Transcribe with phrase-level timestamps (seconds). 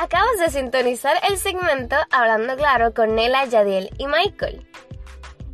[0.00, 4.66] Acabas de sintonizar el segmento Hablando Claro con Nela, Yadiel y Michael.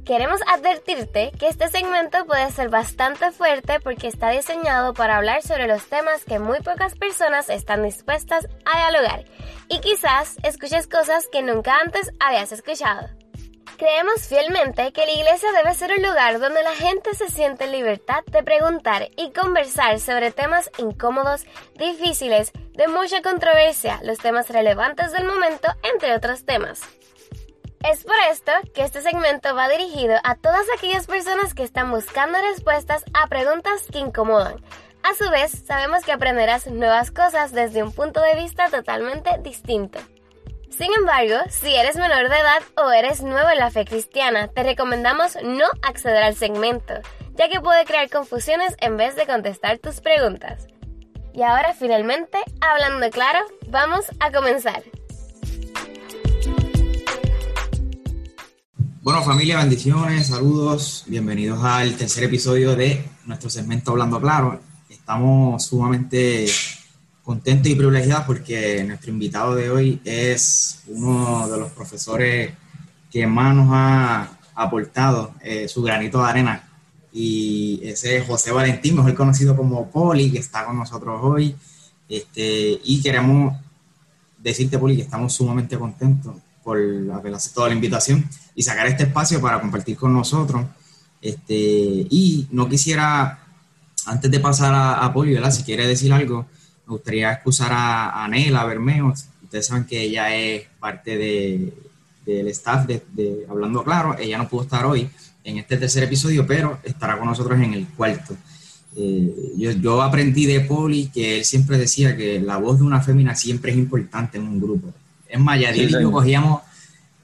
[0.04, 5.66] Queremos advertirte que este segmento puede ser bastante fuerte porque está diseñado para hablar sobre
[5.66, 9.24] los temas que muy pocas personas están dispuestas a dialogar
[9.68, 13.08] y quizás escuches cosas que nunca antes habías escuchado.
[13.78, 17.72] Creemos fielmente que la iglesia debe ser un lugar donde la gente se siente en
[17.72, 21.44] libertad de preguntar y conversar sobre temas incómodos,
[21.74, 26.80] difíciles, de mucha controversia, los temas relevantes del momento, entre otros temas.
[27.84, 32.38] Es por esto que este segmento va dirigido a todas aquellas personas que están buscando
[32.40, 34.56] respuestas a preguntas que incomodan.
[35.02, 39.98] A su vez, sabemos que aprenderás nuevas cosas desde un punto de vista totalmente distinto.
[40.76, 44.62] Sin embargo, si eres menor de edad o eres nuevo en la fe cristiana, te
[44.62, 46.92] recomendamos no acceder al segmento,
[47.34, 50.66] ya que puede crear confusiones en vez de contestar tus preguntas.
[51.32, 53.38] Y ahora finalmente, hablando claro,
[53.70, 54.82] vamos a comenzar.
[59.00, 64.60] Bueno familia, bendiciones, saludos, bienvenidos al tercer episodio de nuestro segmento Hablando Claro.
[64.90, 66.46] Estamos sumamente
[67.26, 72.52] contento y privilegiado porque nuestro invitado de hoy es uno de los profesores
[73.10, 76.68] que más nos ha aportado eh, su granito de arena.
[77.12, 81.56] Y ese es José Valentín, mejor conocido como Poli, que está con nosotros hoy.
[82.08, 83.56] Este, y queremos
[84.38, 86.78] decirte, Poli, que estamos sumamente contentos por
[87.12, 90.64] haber aceptado la invitación y sacar este espacio para compartir con nosotros.
[91.20, 93.44] Este, y no quisiera,
[94.04, 95.50] antes de pasar a, a Poli, ¿verdad?
[95.50, 96.46] si quiere decir algo,
[96.86, 99.12] me gustaría excusar a, a Nela Bermejo.
[99.42, 101.72] Ustedes saben que ella es parte de,
[102.24, 104.16] del staff de, Hablando Claro.
[104.18, 105.08] Ella no pudo estar hoy
[105.44, 108.36] en este tercer episodio, pero estará con nosotros en el cuarto.
[108.96, 113.02] Eh, yo, yo, aprendí de Poli que él siempre decía que la voz de una
[113.02, 114.92] fémina siempre es importante en un grupo.
[115.28, 116.62] Es más, ya y yo cogíamos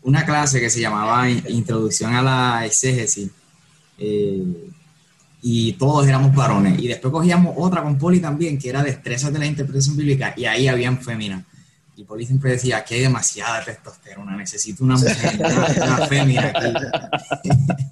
[0.02, 3.30] una clase que se llamaba Introducción a la Exégesis.
[3.98, 4.70] Eh,
[5.42, 6.78] y todos éramos varones.
[6.78, 10.44] Y después cogíamos otra con Poli también, que era Destrezas de la Interpretación Bíblica, y
[10.44, 11.42] ahí habían féminas.
[11.96, 17.48] Y Poli siempre decía, que hay demasiada testosterona, necesito una mujer, una, aquí.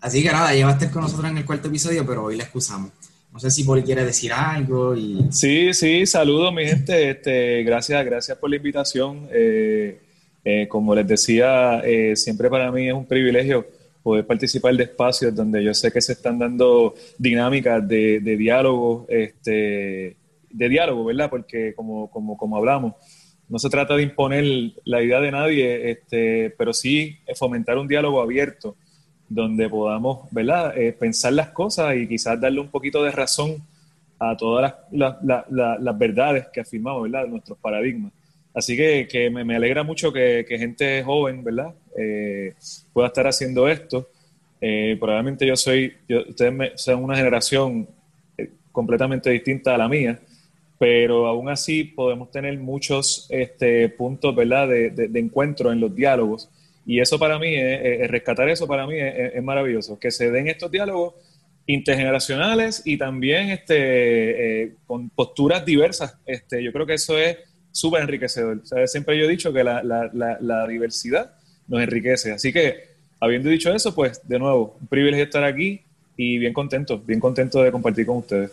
[0.00, 2.92] Así que nada, llevaste con nosotros en el cuarto episodio, pero hoy la excusamos.
[3.32, 4.94] No sé si Poli quiere decir algo.
[4.94, 5.26] Y...
[5.30, 7.10] Sí, sí, saludos mi gente.
[7.10, 9.26] Este, gracias, gracias por la invitación.
[9.32, 10.00] Eh,
[10.44, 13.66] eh, como les decía, eh, siempre para mí es un privilegio
[14.06, 20.16] poder participar de espacios donde yo sé que se están dando dinámicas de, diálogo, este,
[20.48, 21.28] de diálogo, ¿verdad?
[21.28, 22.94] Porque como, como, como hablamos,
[23.48, 24.44] no se trata de imponer
[24.84, 28.76] la idea de nadie, este, pero sí fomentar un diálogo abierto
[29.28, 30.78] donde podamos, ¿verdad?
[30.78, 33.56] Eh, pensar las cosas y quizás darle un poquito de razón
[34.20, 37.26] a todas las, las verdades que afirmamos, ¿verdad?
[37.26, 38.12] Nuestros paradigmas.
[38.56, 41.74] Así que, que me, alegra mucho que, gente joven, ¿verdad?
[41.94, 42.54] Eh,
[42.90, 44.08] pueda estar haciendo esto.
[44.62, 47.86] Eh, probablemente yo soy, ustedes son una generación
[48.38, 50.18] eh, completamente distinta a la mía,
[50.78, 54.68] pero aún así podemos tener muchos este, puntos, ¿verdad?
[54.68, 56.48] De, de, encuentro en los diálogos.
[56.86, 60.70] Y eso para mí, es, rescatar eso para mí es, maravilloso, que se den estos
[60.70, 61.12] diálogos
[61.66, 66.16] intergeneracionales y también este, con posturas diversas.
[66.24, 67.36] Este, yo creo que eso es
[67.76, 68.62] súper enriquecedor.
[68.86, 71.34] siempre yo he dicho que la, diversidad
[71.68, 72.32] nos enriquece.
[72.32, 75.82] Así que, habiendo dicho eso, pues, de nuevo, un privilegio estar aquí
[76.16, 78.52] y bien contento, bien contento de compartir con ustedes.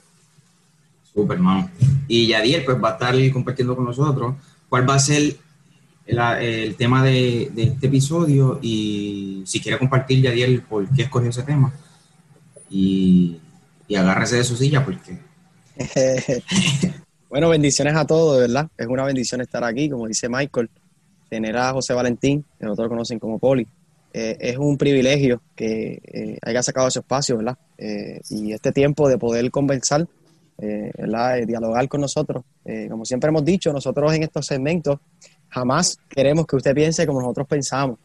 [1.14, 1.70] Súper, hermano.
[2.10, 4.36] Y Yadiel, pues, va a estar compartiendo con nosotros
[4.68, 5.38] cuál va a ser
[6.06, 11.74] el, tema de, este episodio y si quiere compartir, Yadiel, por qué escogió ese tema.
[12.70, 13.40] Y,
[13.88, 15.18] y agárrese de su silla porque...
[17.34, 18.70] Bueno, bendiciones a todos, ¿verdad?
[18.78, 20.70] Es una bendición estar aquí, como dice Michael,
[21.30, 23.66] tener a José Valentín, que nosotros conocen como Poli.
[24.14, 27.58] Eh, es un privilegio que eh, haya sacado ese espacio, ¿verdad?
[27.76, 30.08] Eh, y este tiempo de poder conversar,
[30.60, 31.40] ¿verdad?
[31.48, 32.44] dialogar con nosotros.
[32.88, 35.00] como siempre hemos dicho, nosotros en estos segmentos
[35.50, 37.98] jamás queremos que usted piense como nosotros pensamos,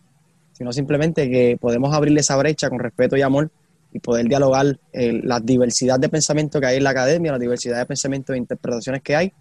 [0.54, 3.50] sino simplemente que podemos abrirle esa brecha con respeto y amor
[3.92, 7.78] y poder dialogar eh, la diversidad de pensamiento que hay en la academia, la diversidad
[7.78, 9.32] de pensamientos e interpretaciones que hay,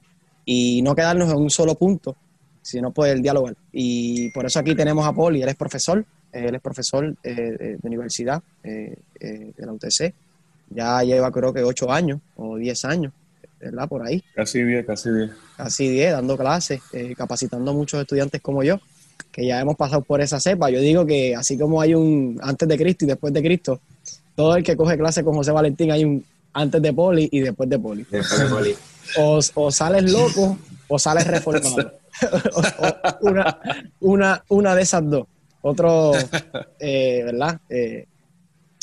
[0.45, 2.15] y no quedarnos en un solo punto,
[2.61, 3.55] sino poder dialogar.
[3.71, 7.77] Y por eso aquí tenemos a Paul, y él es profesor, él es profesor eh,
[7.81, 10.13] de universidad eh, de la UTC,
[10.69, 13.13] ya lleva creo que ocho años o diez años,
[13.59, 13.87] ¿verdad?
[13.87, 14.23] Por ahí.
[14.35, 15.31] Casi diez, casi diez.
[15.55, 16.81] Casi diez, dando clases,
[17.15, 18.79] capacitando a muchos estudiantes como yo,
[19.31, 20.69] que ya hemos pasado por esa cepa.
[20.69, 23.79] Yo digo que así como hay un antes de Cristo y después de Cristo,
[24.37, 26.23] todo el que coge clase con José Valentín hay un
[26.53, 28.05] antes de poli y después de poli.
[29.17, 31.93] O, sales loco o sales reformado.
[33.21, 33.59] una,
[33.99, 35.25] una, una de esas dos.
[35.63, 36.17] Otros,
[36.79, 37.59] eh, ¿verdad?
[37.67, 38.05] Eh,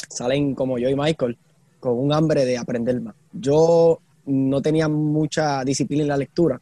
[0.09, 1.39] salen como yo y Michael
[1.79, 3.15] con un hambre de aprender más.
[3.33, 6.61] Yo no tenía mucha disciplina en la lectura,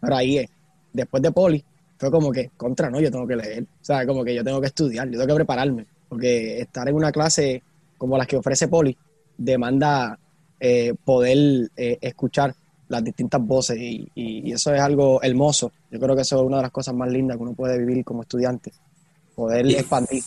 [0.00, 0.50] pero ahí es.
[0.92, 1.64] Después de Poli,
[1.98, 3.62] fue como que, contra, no, yo tengo que leer.
[3.62, 5.86] O sea, como que yo tengo que estudiar, yo tengo que prepararme.
[6.08, 7.62] Porque estar en una clase
[7.98, 8.96] como las que ofrece Poli
[9.36, 10.18] demanda
[10.60, 12.54] eh, poder eh, escuchar
[12.88, 15.72] las distintas voces y, y, eso es algo hermoso.
[15.90, 18.04] Yo creo que eso es una de las cosas más lindas que uno puede vivir
[18.04, 18.72] como estudiante,
[19.34, 20.22] poder expandir.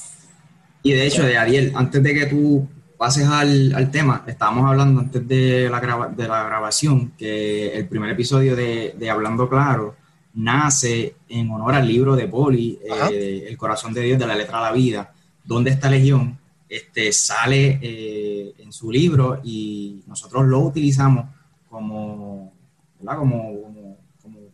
[0.83, 2.67] Y de hecho, de Ariel, antes de que tú
[2.97, 8.09] pases al, al tema, estábamos hablando antes de la, de la grabación que el primer
[8.09, 9.95] episodio de, de, Hablando Claro
[10.33, 12.79] nace en honor al libro de Poli,
[13.11, 16.37] eh, El corazón de Dios de la letra a la vida, donde está Legión,
[16.69, 21.25] este, sale eh, en su libro y nosotros lo utilizamos
[21.69, 22.53] como,
[22.97, 23.67] como,
[24.21, 24.47] como,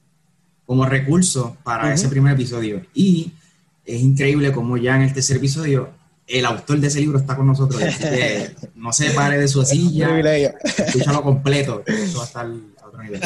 [0.65, 2.81] como, recurso para ese primer episodio.
[2.94, 3.31] Y
[3.86, 5.89] es increíble como ya en el tercer episodio
[6.27, 7.81] el autor de ese libro está con nosotros.
[7.81, 10.19] que no se pare de su silla,
[10.63, 11.83] escúchalo completo.
[11.86, 13.21] Eso va a estar a otro nivel.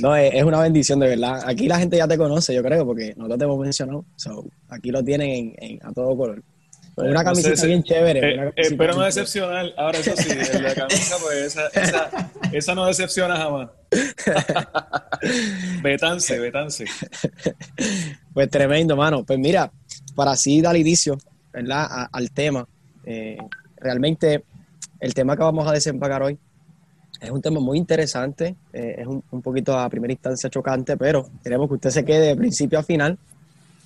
[0.00, 1.42] No, es una bendición de verdad.
[1.46, 4.04] Aquí la gente ya te conoce, yo creo, porque nosotros te hemos mencionado.
[4.68, 6.42] aquí lo tienen en, a todo color.
[6.96, 8.46] Una camiseta bien chévere.
[8.48, 9.72] Eh, espero no decepcionar.
[9.76, 13.68] Ahora, eso sí, la camisa, pues esa, esa, esa no decepciona jamás.
[15.82, 16.84] betance, betance.
[18.32, 19.24] Pues tremendo, mano.
[19.24, 19.70] Pues mira,
[20.14, 21.16] para así dar inicio
[21.52, 22.08] ¿verdad?
[22.12, 22.66] al tema,
[23.04, 23.38] eh,
[23.76, 24.44] realmente
[25.00, 26.38] el tema que vamos a desempacar hoy
[27.18, 31.30] es un tema muy interesante, eh, es un, un, poquito a primera instancia chocante, pero
[31.42, 33.18] queremos que usted se quede de principio a final.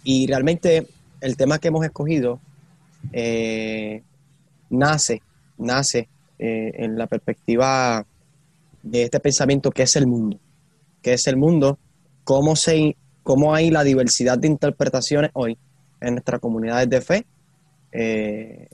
[0.02, 0.88] Y realmente
[1.20, 2.40] el tema que hemos escogido
[3.12, 4.02] eh,
[4.70, 5.22] nace,
[5.58, 6.08] nace
[6.38, 8.06] eh, en la perspectiva
[8.82, 10.38] de este pensamiento que es el mundo,
[11.02, 11.78] que es el mundo,
[12.24, 15.58] cómo, se, cómo hay la diversidad de interpretaciones hoy
[16.00, 17.26] en nuestras comunidades de fe,
[17.92, 18.68] eh,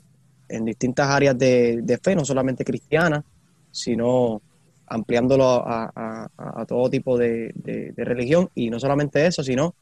[0.49, 3.23] en distintas áreas de, fe, no solamente cristiana,
[3.71, 4.41] sino
[4.85, 7.53] ampliándolo a, todo tipo de,
[7.97, 9.75] religión, y no solamente eso, sino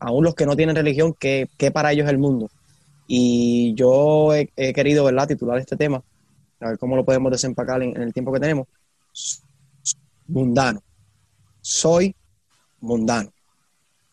[0.00, 2.48] aún los que no tienen religión, ¿qué, ¿qué, para ellos es el mundo?
[3.10, 6.04] Y yo he, querido, ¿verdad?, titular este tema,
[6.60, 8.66] a ver cómo lo podemos desempacar en, el tiempo que tenemos.
[10.26, 10.82] Mundano.
[11.62, 12.14] Soy
[12.80, 13.30] mundano.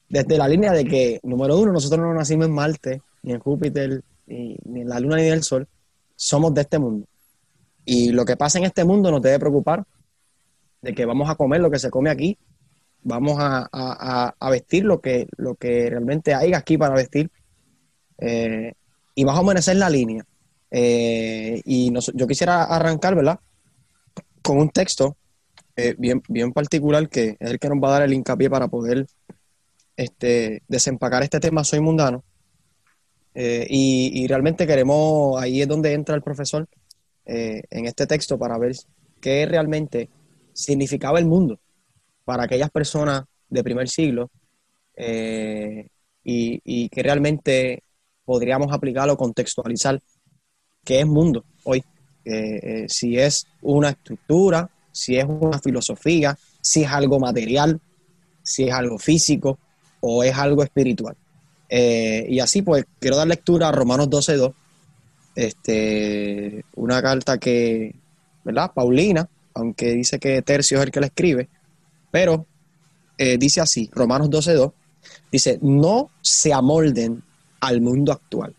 [0.08, 4.02] Desde la línea de que, número uno, nosotros no nacimos en Marte, ni en Júpiter,
[4.28, 5.68] ni, en la Luna, ni en el Sol.
[6.16, 7.06] Somos de este mundo.
[7.84, 9.84] Y lo que pasa en este mundo nos debe preocupar
[10.82, 12.38] de que vamos a comer lo que se come aquí,
[13.02, 17.30] vamos a, vestir lo que, lo que realmente hay aquí para vestir.
[18.20, 18.72] Eh,
[19.16, 20.26] y más o menos la línea.
[20.70, 23.40] Eh, y yo quisiera arrancar, ¿verdad?
[24.42, 25.16] Con un texto
[25.78, 28.68] eh, bien, bien particular que es el que nos va a dar el hincapié para
[28.68, 29.08] poder
[29.96, 32.24] este, desempacar este tema Soy Mundano.
[33.34, 36.68] Eh, y, realmente queremos, ahí es donde entra el profesor
[37.28, 38.76] en este texto para ver
[39.20, 40.10] qué realmente
[40.54, 41.60] significaba el mundo
[42.24, 44.30] para aquellas personas de primer siglo
[44.96, 45.90] y,
[46.24, 47.84] y que realmente
[48.26, 50.02] podríamos aplicarlo, contextualizar
[50.84, 51.84] qué es mundo hoy.
[52.26, 57.80] Eh, eh, si es una estructura, si es una filosofía, si es algo material,
[58.42, 59.60] si es algo físico
[60.00, 61.16] o es algo espiritual.
[61.70, 64.54] Eh, y así pues quiero dar lectura a Romanos 12.2,
[65.36, 67.94] este, una carta que,
[68.44, 68.72] ¿verdad?
[68.74, 71.50] Paulina, aunque dice que Tercio es el que la escribe,
[72.12, 72.48] pero
[73.40, 74.74] dice así, Romanos 12.2,
[75.32, 77.24] dice, no se amolden
[77.60, 78.56] al mundo actual,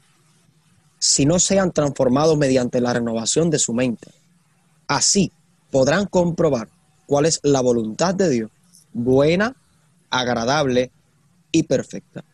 [0.99, 4.11] si no sean transformados mediante la renovación de su mente.
[4.88, 5.33] Así
[5.71, 6.69] podrán comprobar
[7.07, 8.50] cuál es la voluntad de Dios,
[8.93, 9.55] buena,
[10.11, 10.91] agradable
[11.53, 12.25] y perfecta.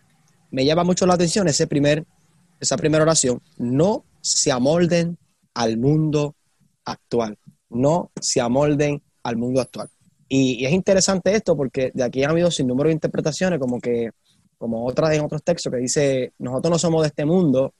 [0.51, 2.05] Me llama mucho la atención ese primer,
[2.61, 3.41] esa primera oración.
[3.57, 5.19] No se amolden
[5.55, 6.35] al mundo
[6.85, 7.39] actual.
[7.71, 9.89] No se amolden al mundo actual.
[10.29, 13.81] Y, y, es interesante esto porque de aquí han habido sin número de interpretaciones, como
[13.81, 14.11] que
[14.63, 17.75] como otras en otros textos que dice, nosotros no somos de este mundo,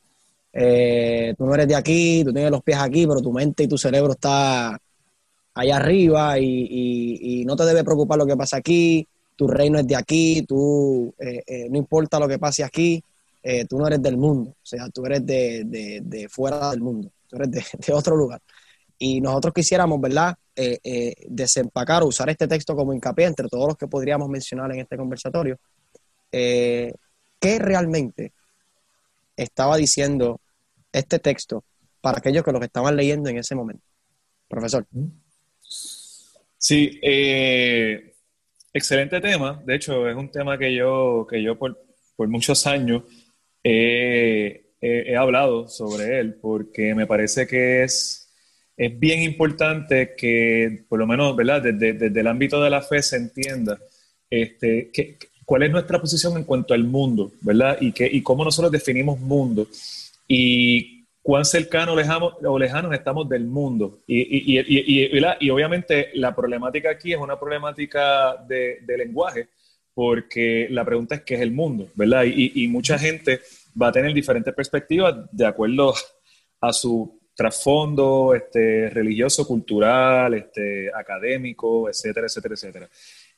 [0.53, 3.69] eh, tú no eres de aquí, tú tienes los pies aquí, pero tu mente y
[3.69, 4.77] tu cerebro está
[5.55, 9.95] allá arriba y, no te debe preocupar lo que pasa aquí, tu reino es de
[9.95, 13.01] aquí, tú, eh, eh, no importa lo que pase aquí,
[13.69, 17.49] tú no eres del mundo, o sea, tú eres de, fuera del mundo, tú eres
[17.87, 18.41] de, otro lugar.
[18.99, 20.35] Y nosotros quisiéramos, ¿verdad?,
[21.29, 25.61] desempacar usar este texto como hincapié entre todos los que podríamos mencionar en este conversatorio,
[26.33, 26.93] eh,
[27.39, 28.33] qué realmente
[29.37, 30.41] estaba diciendo
[30.93, 31.65] este texto
[32.01, 33.85] para aquellos que los estaban leyendo en ese momento.
[34.49, 34.87] Profesor.
[36.59, 38.13] Sí, eh,
[38.75, 39.63] Excelente tema.
[39.67, 41.79] De hecho, es un tema que yo, que yo por,
[42.17, 43.03] por muchos años
[43.63, 48.33] he, he, hablado sobre él, porque me parece que es,
[48.77, 51.63] es bien importante que, por lo menos, ¿verdad?
[51.63, 53.79] Desde, desde el ámbito de la fe se entienda
[54.31, 57.79] este, que, cuál es nuestra posición en cuanto al mundo, ¿verdad?
[57.81, 59.67] Y, que, y cómo nosotros definimos mundo.
[60.29, 64.01] Y cuán cercano o lejanos estamos del mundo.
[64.07, 69.49] Y, y, obviamente la problemática aquí es una problemática de, lenguaje,
[69.95, 72.25] porque la pregunta es qué es el mundo, ¿verdad?
[72.25, 73.41] Y, mucha gente
[73.81, 75.95] va a tener diferentes perspectivas de acuerdo
[76.61, 82.89] a su trasfondo este, religioso, cultural, este, académico, etcétera, etcétera, etcétera.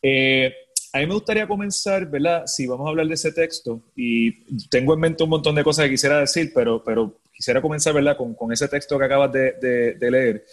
[0.03, 0.53] Eh,
[0.95, 2.47] a mí me gustaría comenzar, ¿verdad?
[2.47, 5.87] Si vamos a hablar de ese texto, y tengo en mente un montón de cosas
[5.87, 8.17] que quisiera decir, pero, pero quisiera comenzar, ¿verdad?
[8.17, 10.45] Con, con ese texto que acabas de, de, leer.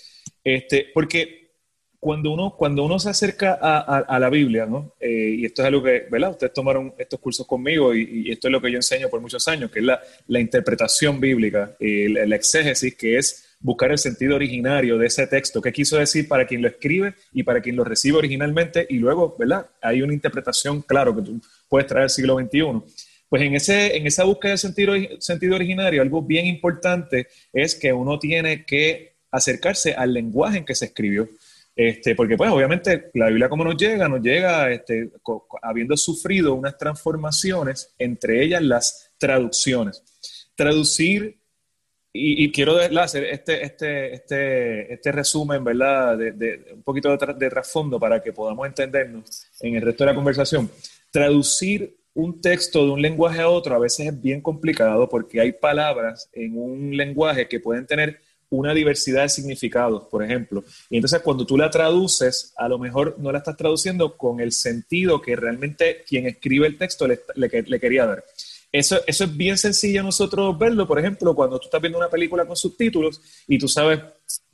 [0.43, 1.51] Este, porque
[1.99, 4.95] cuando uno, cuando uno se acerca a, a, la Biblia, ¿no?
[4.99, 6.31] Eh, y esto es algo que, ¿verdad?
[6.31, 9.47] Ustedes tomaron estos cursos conmigo y, y, esto es lo que yo enseño por muchos
[9.47, 14.35] años, que es la, la interpretación bíblica, el, el, exégesis, que es buscar el sentido
[14.35, 17.83] originario de ese texto, qué quiso decir para quien lo escribe y para quien lo
[17.83, 19.67] recibe originalmente, y luego, ¿verdad?
[19.81, 22.81] Hay una interpretación, claro, que tú puedes traer al siglo XXI.
[23.29, 27.93] Pues en, ese, en esa búsqueda de sentido, sentido originario, algo bien importante es que
[27.93, 31.29] uno tiene que acercarse al lenguaje en que se escribió.
[31.73, 35.09] Este, porque pues obviamente la Biblia como nos llega, nos llega este,
[35.61, 40.03] habiendo sufrido unas transformaciones, entre ellas las traducciones.
[40.55, 41.39] Traducir,
[42.13, 46.17] y, quiero hacer este, este, este, este resumen, ¿verdad?
[46.17, 50.15] De, un poquito de, de trasfondo para que podamos entendernos en el resto de la
[50.15, 50.69] conversación.
[51.09, 55.53] Traducir un texto de un lenguaje a otro a veces es bien complicado porque hay
[55.53, 58.19] palabras en un lenguaje que pueden tener
[58.51, 60.63] una diversidad de significados, por ejemplo.
[60.89, 64.51] Y entonces cuando tú la traduces, a lo mejor no la estás traduciendo con el
[64.51, 68.23] sentido que realmente quien escribe el texto le, le, quería dar.
[68.71, 72.45] Eso, eso es bien sencillo nosotros verlo, por ejemplo, cuando tú estás viendo una película
[72.45, 73.99] con subtítulos y tú sabes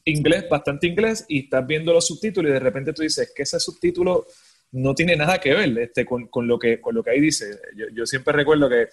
[0.05, 3.59] inglés, bastante inglés, y estás viendo los subtítulos y de repente tú dices que ese
[3.59, 4.25] subtítulo
[4.71, 7.59] no tiene nada que ver este, con, con, lo, que, con lo que ahí dice.
[7.75, 8.87] Yo, yo, siempre recuerdo que,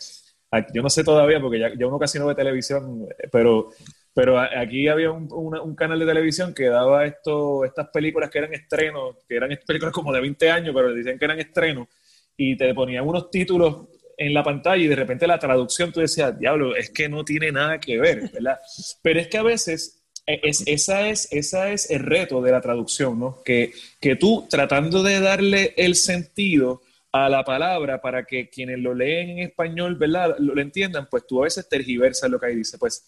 [0.73, 3.71] yo no sé todavía, porque ya, ya uno casi no ve televisión, pero,
[4.13, 9.17] pero aquí había un, canal de televisión que daba esto, estas películas que eran estrenos,
[9.29, 11.89] que eran películas como de 20 años, pero dicen que eran estrenos,
[12.37, 16.39] y te ponían unos títulos en la pantalla y de repente la traducción tú decías,
[16.39, 18.59] diablo, es que no tiene nada que ver, ¿verdad?
[19.03, 22.61] Pero es que a veces e, es, esa, es, esa es el reto de la
[22.61, 23.43] traducción, ¿no?
[23.45, 28.95] Que, que tú tratando de darle el sentido a la palabra para que quienes lo
[28.95, 30.37] leen en español, ¿verdad?
[30.39, 32.79] Lo, entiendan, pues tú a veces tergiversas lo que ahí dice.
[32.79, 33.07] Pues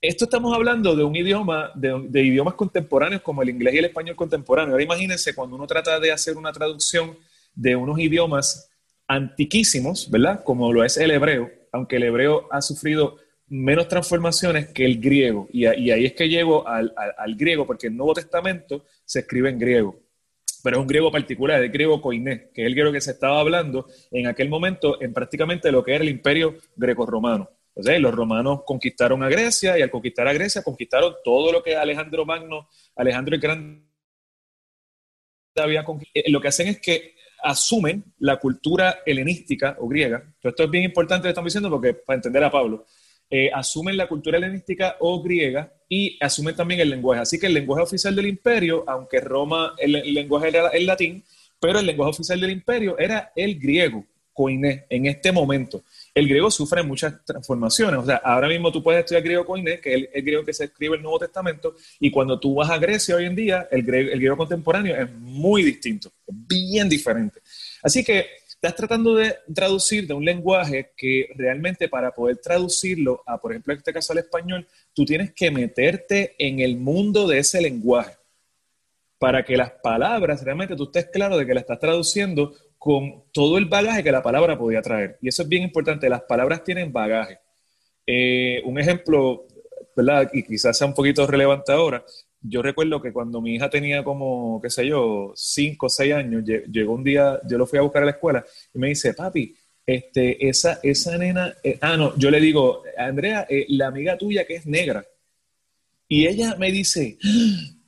[0.00, 3.86] esto estamos hablando de un idioma, de, de, idiomas contemporáneos como el inglés y el
[3.86, 4.72] español contemporáneo.
[4.74, 7.16] Ahora imagínense cuando uno trata de hacer una traducción
[7.54, 8.71] de unos idiomas
[9.06, 10.42] antiquísimos, ¿verdad?
[10.44, 13.16] Como lo es el hebreo, aunque el hebreo ha sufrido
[13.48, 15.48] menos transformaciones que el griego.
[15.52, 16.92] Y, ahí es que llego al,
[17.36, 20.00] griego, porque el Nuevo Testamento se escribe en griego.
[20.62, 23.40] Pero es un griego particular, el griego koiné, que es el griego que se estaba
[23.40, 27.50] hablando en aquel momento en prácticamente lo que era el imperio greco-romano.
[27.74, 31.74] Entonces, los romanos conquistaron a Grecia y al conquistar a Grecia conquistaron todo lo que
[31.74, 33.82] Alejandro Magno, Alejandro el Grande
[35.56, 36.24] había conquistado.
[36.26, 40.22] Eh, lo que hacen es que asumen la cultura helenística o griega.
[40.42, 42.86] esto es bien importante, lo estamos diciendo, porque para entender a Pablo,
[43.34, 47.22] eh, asumen la cultura helenística o griega y asumen también el lenguaje.
[47.22, 51.24] Así que el lenguaje oficial del imperio, aunque Roma, el, lenguaje era el latín,
[51.58, 55.82] pero el lenguaje oficial del imperio era el griego, koiné, en este momento.
[56.14, 58.00] El griego sufre muchas transformaciones.
[58.00, 60.64] O sea, ahora mismo tú puedes estudiar griego koiné, que es el, griego que se
[60.64, 64.10] escribe el Nuevo Testamento, y cuando tú vas a Grecia hoy en día, el griego,
[64.12, 67.40] el griego contemporáneo es muy distinto, bien diferente.
[67.82, 68.26] Así que
[68.62, 73.72] estás tratando de traducir de un lenguaje que realmente para poder traducirlo a, por ejemplo,
[73.72, 78.16] en este caso al español, tú tienes que meterte en el mundo de ese lenguaje
[79.18, 83.58] para que las palabras realmente tú estés claro de que la estás traduciendo con todo
[83.58, 85.18] el bagaje que la palabra podía traer.
[85.22, 87.38] Y eso es bien importante, las palabras tienen bagaje.
[88.04, 89.46] Eh, un ejemplo,
[89.94, 90.28] ¿verdad?
[90.32, 92.04] Y quizás sea un poquito relevante ahora,
[92.42, 96.44] yo recuerdo que cuando mi hija tenía como, qué sé yo, cinco o seis años,
[96.44, 98.44] llegó un día, yo lo fui a buscar a la escuela
[98.74, 99.54] y me dice, papi,
[99.86, 104.44] este, esa, esa nena, eh, ah, no, yo le digo, Andrea, eh, la amiga tuya
[104.46, 105.04] que es negra.
[106.08, 107.16] Y ella me dice,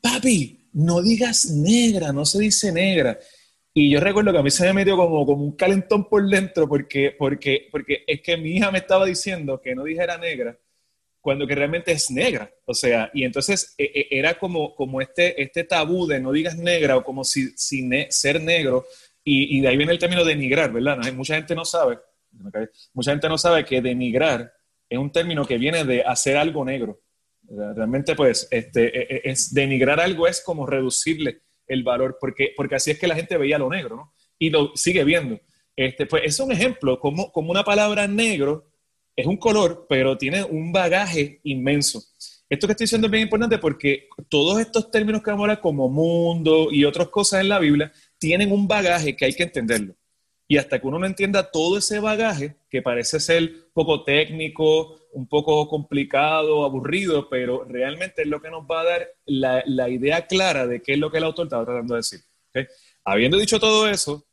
[0.01, 3.19] papi, no digas negra, no se dice negra.
[3.73, 6.69] Y yo recuerdo que a mí se me metió como, como un calentón por dentro
[6.69, 10.57] porque, porque, porque es que mi hija me estaba diciendo que no dijera negra
[11.25, 12.53] cuando que realmente es negra.
[12.67, 16.59] O sea, y entonces e, e, era como, como este, este tabú de no digas
[16.59, 18.85] negra o como si, si ser negro
[19.25, 20.99] y, de ahí viene el término denigrar, ¿verdad?
[21.15, 21.99] Mucha gente no sabe,
[22.93, 24.53] mucha gente no sabe que denigrar
[24.87, 27.01] es un término que viene de hacer algo negro.
[27.49, 32.75] Realmente, pues, este, e, e, es, denigrar algo es como reducirle el valor, porque, porque
[32.75, 34.15] así es que la gente veía lo negro, ¿no?
[34.39, 35.41] Y lo sigue viendo.
[35.75, 38.74] Este, pues es un ejemplo, como, como una palabra negro
[39.17, 42.03] es un color, pero tiene un bagaje inmenso.
[42.49, 45.61] Esto que estoy diciendo es bien importante porque todos estos términos que vamos a hablar,
[45.61, 49.95] como mundo y otras cosas en la Biblia, tienen un bagaje que hay que entenderlo.
[50.47, 55.27] Y hasta que uno no entienda todo ese bagaje, que parece ser poco técnico, un
[55.27, 60.67] poco complicado, aburrido, pero realmente es lo que nos va a dar la, idea clara
[60.67, 62.21] de qué es lo que el autor estaba tratando de decir.
[63.05, 64.27] Habiendo dicho todo eso,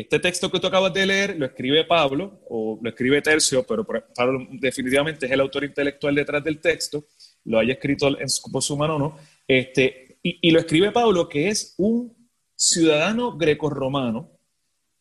[0.00, 3.84] este texto que tú acabas de leer lo escribe Pablo, o lo escribe Tercio, pero
[3.84, 7.06] Pablo definitivamente es el autor intelectual detrás del texto,
[7.44, 9.16] lo haya escrito en, por su mano no,
[9.46, 12.14] este, y, lo escribe Pablo, que es un
[12.54, 14.30] ciudadano grecorromano,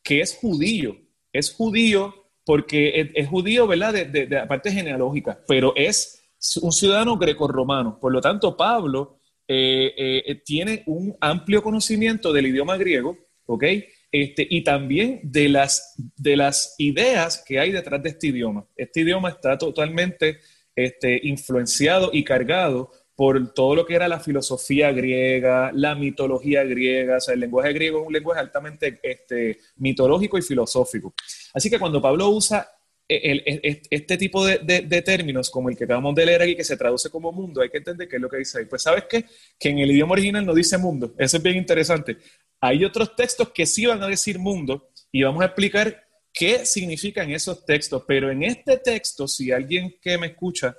[0.01, 0.95] que es judío,
[1.33, 2.15] es judío
[2.45, 3.93] porque es, judío, ¿verdad?
[3.93, 6.23] De, la parte genealógica, pero es
[6.61, 7.99] un ciudadano grecorromano.
[7.99, 9.93] Por lo tanto, Pablo eh,
[10.25, 13.63] eh, tiene un amplio conocimiento del idioma griego, ¿ok?
[14.11, 18.65] Este, y también de las, de las ideas que hay detrás de este idioma.
[18.75, 20.39] Este idioma está totalmente
[20.75, 27.17] este, influenciado y cargado por todo lo que era la filosofía griega, la mitología griega,
[27.17, 31.13] o sea, el lenguaje griego es un lenguaje altamente este, mitológico y filosófico.
[31.53, 32.65] Así que cuando Pablo usa
[33.09, 37.09] este tipo de, de, términos como el que acabamos de leer aquí, que se traduce
[37.09, 38.65] como mundo, hay que entender qué es lo que dice ahí.
[38.65, 39.25] Pues sabes qué?
[39.59, 41.15] Que en el idioma original no dice mundo.
[41.17, 42.17] Eso es bien interesante.
[42.61, 47.31] Hay otros textos que sí van a decir mundo y vamos a explicar qué significan
[47.31, 50.75] esos textos, pero en este texto, si alguien que me escucha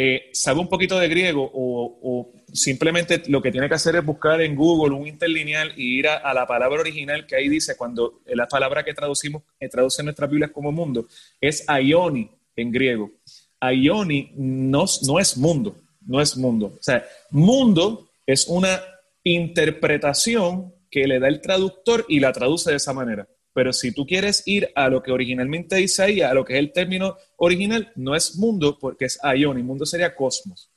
[0.00, 4.40] eh, sabe un poquito de griego o, simplemente lo que tiene que hacer es buscar
[4.40, 8.46] en Google un interlineal y ir a, la palabra original que ahí dice, cuando la
[8.46, 11.08] palabra que traducimos, eh, traduce nuestras Biblias como mundo,
[11.40, 13.10] es aioni en griego.
[13.58, 15.74] Aioni no, no es mundo,
[16.06, 16.74] no es mundo.
[16.78, 18.80] O sea, mundo es una
[19.24, 23.26] interpretación que le da el traductor y la traduce de esa manera.
[23.58, 26.60] Pero si tú quieres ir a lo que originalmente dice ahí, a lo que es
[26.60, 29.64] el término original, no es mundo porque es Ioni.
[29.64, 30.70] Mundo sería cosmos.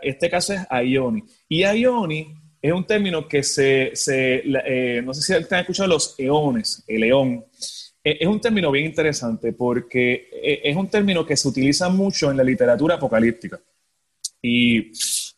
[0.00, 1.24] este caso es Ioni.
[1.48, 6.84] Y Ioni es un término que se, eh, no sé si han escuchado los eones,
[6.86, 7.44] el eón.
[8.04, 12.30] Eh, es un término bien interesante porque eh, es un término que se utiliza mucho
[12.30, 13.60] en la literatura apocalíptica.
[14.42, 14.92] Y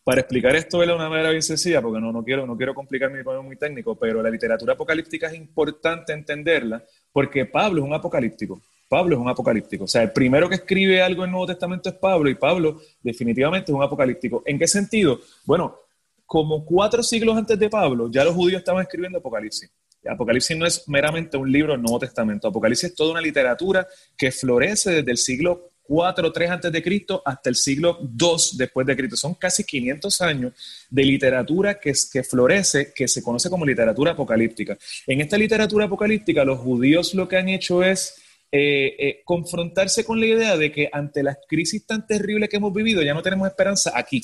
[0.05, 3.11] para explicar esto de una manera bien sencilla, porque no, no, quiero, no quiero complicar
[3.11, 7.95] mi problema muy técnico, pero la literatura apocalíptica es importante entenderla porque Pablo es un
[7.95, 8.61] apocalíptico.
[8.89, 9.85] Pablo es un apocalíptico.
[9.85, 12.81] O sea, el primero que escribe algo en el Nuevo Testamento es Pablo y Pablo
[13.03, 14.43] definitivamente es un apocalíptico.
[14.45, 15.21] ¿En qué sentido?
[15.47, 15.79] Bueno,
[16.27, 19.71] como cuatro siglos antes de Pablo, ya los judíos estaban escribiendo Apocalipsis.
[20.11, 22.49] Apocalipsis no es meramente un libro del Nuevo Testamento.
[22.49, 23.87] Apocalipsis es toda una literatura
[24.17, 28.57] que florece desde el siglo 4 o 3 antes de Cristo hasta el siglo 2
[28.57, 29.15] después de Cristo.
[29.15, 30.53] Son casi 500 años
[30.89, 34.79] de literatura que, que florece, que se conoce como literatura apocalíptica.
[35.07, 38.15] En esta literatura apocalíptica, los judíos lo que han hecho es
[38.51, 42.73] eh, eh, confrontarse con la idea de que ante las crisis tan terribles que hemos
[42.73, 44.23] vivido, ya no tenemos esperanza aquí.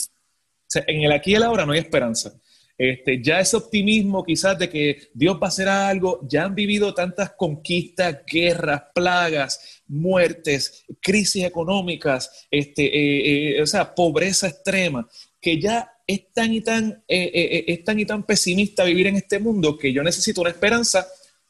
[0.87, 2.33] En el aquí y el ahora no hay esperanza.
[2.79, 6.95] Este, ya ese optimismo quizás de que Dios va a hacer algo, ya han vivido
[6.95, 15.09] tantas conquistas, guerras, plagas, muertes, crisis económicas, este, eh, eh, o sea, pobreza extrema,
[15.41, 19.41] que ya es tan y tan, eh, es tan y tan pesimista vivir en este
[19.41, 21.05] mundo que yo necesito una esperanza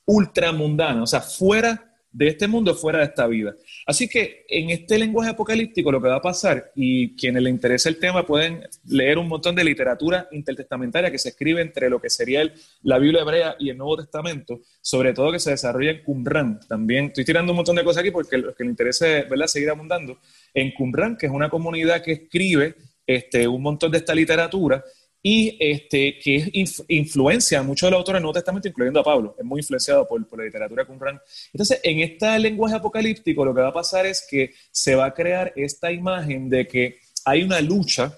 [0.06, 3.55] ultramundana, o sea, fuera de este mundo fuera de esta vida.
[3.87, 7.88] Así que en este lenguaje apocalíptico lo que va a pasar, y quienes le interesa
[7.88, 12.11] el tema pueden leer un montón de literatura intertestamentaria que se escribe entre lo que
[12.11, 12.42] sería
[12.83, 16.61] la Biblia hebrea y el Nuevo Testamento, sobre todo que se desarrolla en Qumran.
[16.66, 19.47] También estoy tirando un montón de cosas aquí porque los que les interesa ¿verdad?
[19.47, 20.18] seguir abundando.
[20.55, 22.75] En Qumran, que es una comunidad que escribe
[23.07, 24.85] este, un montón de esta literatura
[25.22, 26.50] y este, que
[26.88, 29.35] influencia a muchos de los autores del Nuevo Testamento, incluyendo a Pablo.
[29.38, 31.20] Es muy influenciado por, la literatura Qumran.
[31.52, 35.14] Entonces, en este lenguaje apocalíptico, lo que va a pasar es que se va a
[35.14, 38.16] crear esta imagen de que hay una lucha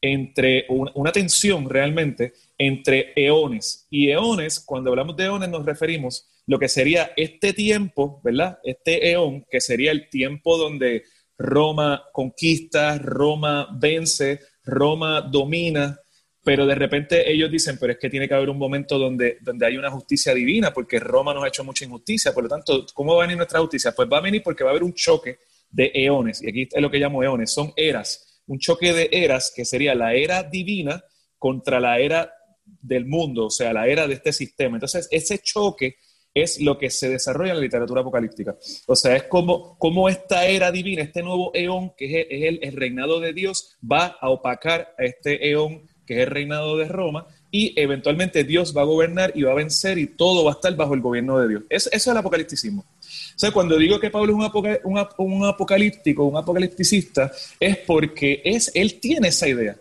[0.00, 3.86] entre, una, tensión realmente entre eones.
[3.90, 8.58] Y eones, cuando hablamos de eones, nos referimos lo que sería este tiempo, ¿verdad?
[8.64, 11.04] Este eón, que sería el tiempo donde
[11.38, 15.99] Roma conquista, Roma vence, Roma domina,
[16.42, 19.66] pero de repente ellos dicen, pero es que tiene que haber un momento donde, donde
[19.66, 23.14] hay una justicia divina, porque Roma nos ha hecho mucha injusticia, por lo tanto, ¿cómo
[23.14, 23.92] va a venir nuestra justicia?
[23.92, 25.38] Pues va a venir porque va a haber un choque
[25.70, 29.52] de eones, y aquí es lo que llamo eones, son eras, un choque de eras
[29.54, 31.04] que sería la era divina
[31.38, 32.32] contra la era
[32.64, 34.76] del mundo, o sea, la era de este sistema.
[34.76, 35.96] Entonces, ese choque
[36.32, 38.56] es lo que se desarrolla en la literatura apocalíptica.
[38.86, 43.20] O sea, es como, esta era divina, este nuevo eón, que es, el, el, reinado
[43.20, 47.72] de Dios, va a opacar a este eón, que es el reinado de Roma, y
[47.80, 50.92] eventualmente Dios va a gobernar y va a vencer y todo va a estar bajo
[50.92, 51.62] el gobierno de Dios.
[51.70, 52.82] eso es el apocalipticismo.
[52.82, 58.72] O sea, cuando digo que Pablo es un, un, apocalíptico, un apocalipticista, es porque es,
[58.74, 59.76] él tiene esa idea.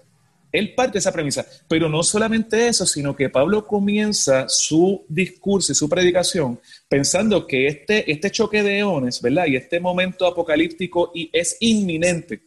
[0.51, 1.43] Él parte de esa premisa.
[1.67, 7.65] Pero no solamente eso, sino que Pablo comienza su discurso y su predicación pensando que
[7.65, 9.47] este, este choque de eones, ¿verdad?
[9.47, 12.43] Y este momento apocalíptico y es inminente.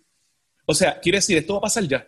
[0.67, 2.07] O sea, quiere decir, esto va a pasar ya.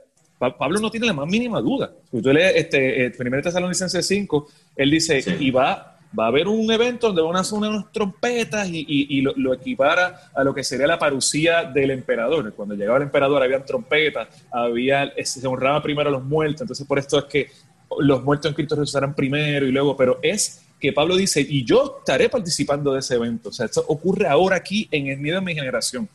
[0.52, 1.92] Pablo no tiene la más mínima duda.
[2.10, 6.70] Si tú lees este, 1 Tesalonicenses 5, él dice, y va, va a haber un
[6.70, 10.98] evento donde van a sonar unas trompetas y, lo, equipara a lo que sería la
[10.98, 12.52] parucía del emperador.
[12.54, 16.98] Cuando llegaba el emperador había trompetas, había, se honraba primero a los muertos, entonces por
[16.98, 17.48] esto es que
[17.98, 21.98] los muertos en Cristo resucitarán primero y luego, pero es que Pablo dice, y yo
[22.00, 23.48] estaré participando de ese evento.
[23.48, 26.08] O sea, esto ocurre ahora aquí en el medio de mi generación.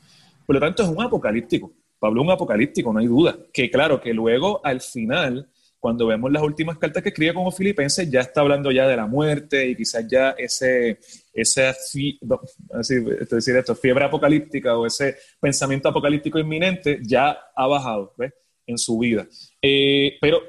[0.45, 1.71] Por lo tanto, es un apocalíptico.
[1.99, 3.37] Pablo es un apocalíptico, no hay duda.
[3.53, 8.09] Que claro, que luego al final, cuando vemos las últimas cartas que escribe como filipenses,
[8.09, 10.99] ya está hablando ya de la muerte y quizás ya ese,
[11.33, 11.75] esa
[13.31, 18.15] decir esto, fiebre apocalíptica o ese pensamiento apocalíptico inminente ya ha bajado
[18.65, 19.27] en su vida.
[19.61, 20.41] Eh, pero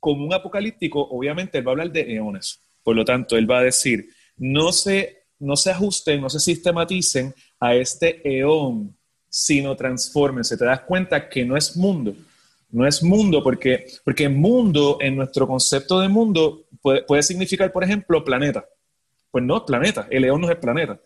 [0.00, 2.62] como un apocalíptico, obviamente él va a hablar de eones.
[2.82, 7.34] Por lo tanto, él va a decir, no se, no se ajusten, no se sistematicen
[7.60, 8.97] a este eón
[9.28, 10.56] sino transfórmense.
[10.56, 12.14] Te das cuenta que no es mundo.
[12.70, 18.22] No es mundo porque, porque mundo, en nuestro concepto de mundo, puede, significar, por ejemplo,
[18.22, 18.66] planeta.
[19.30, 21.00] Pues no planeta, el león no es planeta.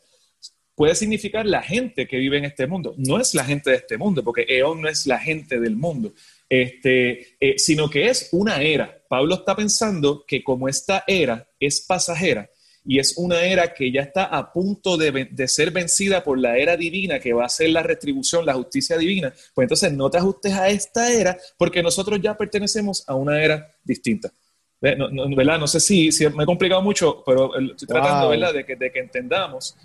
[0.74, 2.94] Puede significar la gente que vive en este mundo.
[2.96, 6.12] No es la gente de este mundo, porque Eón no es la gente del mundo,
[6.48, 9.02] este, eh, sino que es una era.
[9.08, 12.50] Pablo está pensando que como esta era es pasajera,
[12.84, 16.76] y es una era que ya está a punto de, ser vencida por la era
[16.76, 20.52] divina, que va a ser la retribución, la justicia divina, pues entonces no te ajustes
[20.52, 24.32] a esta era porque nosotros ya pertenecemos a una era distinta.
[24.80, 25.60] No, ¿verdad?
[25.60, 28.52] no sé si, si, me he complicado mucho, pero estoy tratando ¿verdad?
[28.52, 29.76] De, que, de que entendamos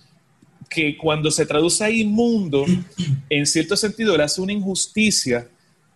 [0.67, 2.65] que cuando se traduce a inmundo,
[3.29, 5.47] en cierto sentido le hace una injusticia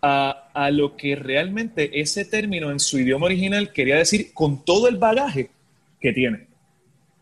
[0.04, 4.88] a, a, lo que realmente ese término en su idioma original quería decir con todo
[4.88, 5.50] el bagaje
[6.00, 6.51] que tiene.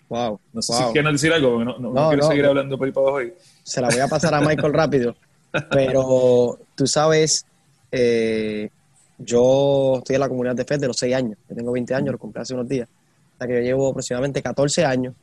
[0.10, 0.40] Wow.
[0.54, 3.28] No sé si quieren decir algo, no, no, quiero seguir hablando por ahí para abajo.
[3.64, 5.16] Se la voy a pasar a Michael rápido.
[5.72, 7.46] Pero tú sabes,
[7.92, 8.70] eh,
[9.18, 11.38] yo estoy en la comunidad de fe de los 6 años.
[11.48, 12.88] Yo tengo 20 años, lo compré hace unos días.
[12.90, 15.14] O sea que yo llevo aproximadamente 14 años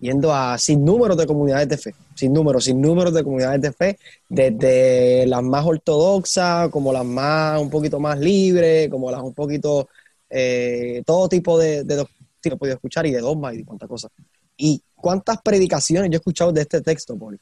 [0.00, 3.72] yendo a sin números de comunidades de fe, sin números, sin números de comunidades de
[3.72, 3.98] fe,
[4.28, 9.88] desde las más ortodoxas, como las más un poquito más libres, como las un poquito,
[10.30, 12.06] eh, todo tipo de, de,
[12.42, 14.10] he podido escuchar y de dogma y de cuántas cosas.
[14.56, 17.40] ¿Y cuántas predicaciones yo he escuchado de este texto, Paul?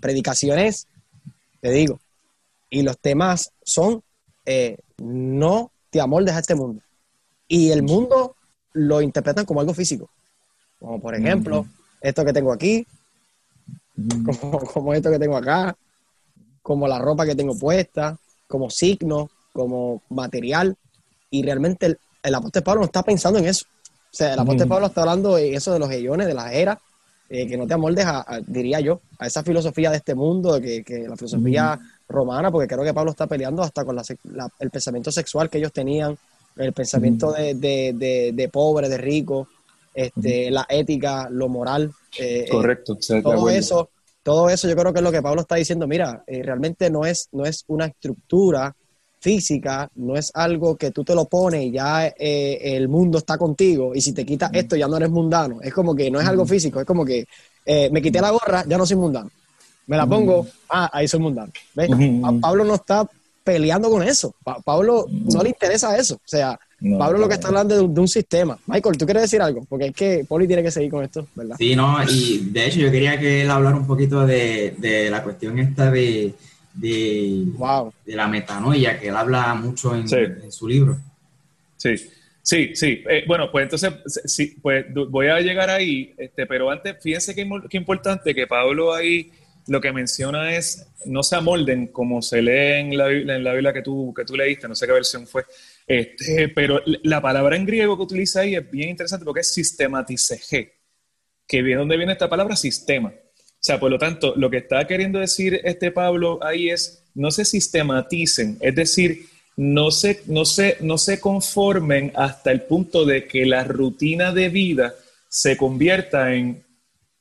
[0.00, 0.86] Predicaciones,
[1.60, 2.00] te digo,
[2.70, 4.02] y los temas son
[4.44, 6.82] eh, no te amoldes a este mundo.
[7.48, 8.36] Y el mundo
[8.72, 10.10] lo interpretan como algo físico.
[10.78, 11.66] Como por ejemplo,
[12.00, 12.86] esto que tengo aquí,
[14.72, 15.76] como, esto que tengo acá,
[16.62, 20.76] como la ropa que tengo puesta, como signo, como material.
[21.30, 23.66] Y realmente el, el apóstol Pablo no está pensando en eso.
[24.16, 26.78] O sea, el apóstol Pablo está hablando de eso de los eones, de las eras,
[27.28, 30.82] eh, que no te amoldes, a, diría yo, a esa filosofía de este mundo, que,
[30.82, 35.50] que la filosofía romana, porque creo que Pablo está peleando hasta con el pensamiento sexual
[35.50, 36.16] que ellos tenían,
[36.56, 39.48] el pensamiento de, de, de, pobre, de rico,
[39.92, 41.92] este, la ética, lo moral.
[42.18, 42.96] Eh, eh, Correcto.
[43.22, 43.90] todo eso,
[44.22, 45.86] todo eso yo creo que es lo que Pablo está diciendo.
[45.86, 48.74] Mira, realmente no es, no es una estructura
[49.26, 53.36] física no es algo que tú te lo pones y ya eh, el mundo está
[53.36, 55.60] contigo y si te quitas esto ya no eres mundano.
[55.62, 57.26] Es como que no es algo físico, es como que
[57.64, 59.28] eh, me quité la gorra, ya no soy mundano.
[59.88, 61.50] Me la pongo, ah, ahí soy mundano.
[62.40, 63.04] Pablo no está
[63.42, 64.32] peleando con eso.
[64.64, 66.14] Pablo no le interesa eso.
[66.14, 66.56] O sea,
[66.96, 68.56] Pablo lo que está hablando de, de, un sistema.
[68.66, 69.64] Michael, ¿tú quieres decir algo?
[69.68, 71.56] Porque es que Poli tiene que seguir con esto, ¿verdad?
[71.58, 75.24] Sí, no, y de hecho yo quería que él hablara un poquito de, de la
[75.24, 76.32] cuestión esta de
[76.76, 77.92] de, wow.
[78.04, 80.08] de la metanoia, que él habla mucho en,
[80.52, 80.98] su libro.
[81.76, 81.96] Sí,
[82.42, 83.02] sí, sí.
[83.08, 83.92] Eh, bueno, pues entonces,
[84.24, 88.94] sí, pues voy a llegar ahí, este, pero antes, fíjense qué, qué importante que Pablo
[88.94, 89.30] ahí
[89.68, 93.52] lo que menciona es no se amolden como se lee en la Biblia, en la
[93.52, 95.44] Biblia que, tú, que tú leíste, no sé qué versión fue,
[95.86, 100.74] este, pero la palabra en griego que utiliza ahí es bien interesante porque es sistematiceje,
[101.46, 103.12] que viene donde viene esta palabra sistema.
[103.66, 107.32] O sea, por lo tanto, lo que está queriendo decir este Pablo ahí es, no
[107.32, 109.26] se sistematicen, es decir,
[109.56, 114.50] no se, no se, no se conformen hasta el punto de que la rutina de
[114.50, 114.94] vida
[115.28, 116.62] se convierta en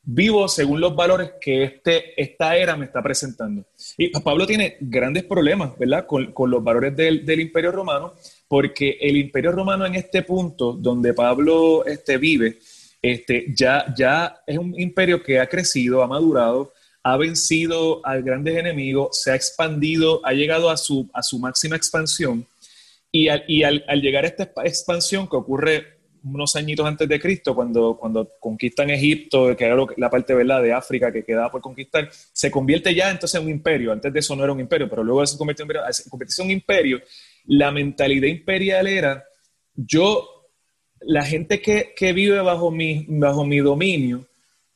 [0.03, 3.65] vivo según los valores que este, esta era me está presentando.
[3.97, 6.05] Y Pablo tiene grandes problemas, ¿verdad?
[6.05, 8.13] Con, los valores del, del, Imperio Romano,
[8.47, 12.59] porque el Imperio Romano en este punto donde Pablo este, vive,
[13.11, 18.57] este, ya, ya es un imperio que ha crecido, ha madurado, ha vencido a grandes
[18.57, 22.47] enemigos, se ha expandido, ha llegado a su, a su máxima expansión.
[23.11, 27.53] Y, al, y al, llegar a esta expansión que ocurre unos añitos antes de Cristo,
[27.53, 30.63] cuando, cuando conquistan Egipto, que era la parte ¿verdad?
[30.63, 33.91] de África que quedaba por conquistar, se convierte ya entonces en un imperio.
[33.91, 36.47] Antes de eso no era un imperio, pero luego se convirtió en, se convirtió en
[36.47, 37.01] un imperio.
[37.45, 39.23] La mentalidad imperial era,
[39.75, 40.34] yo,
[41.05, 44.25] la gente que, que vive bajo mi, bajo mi dominio,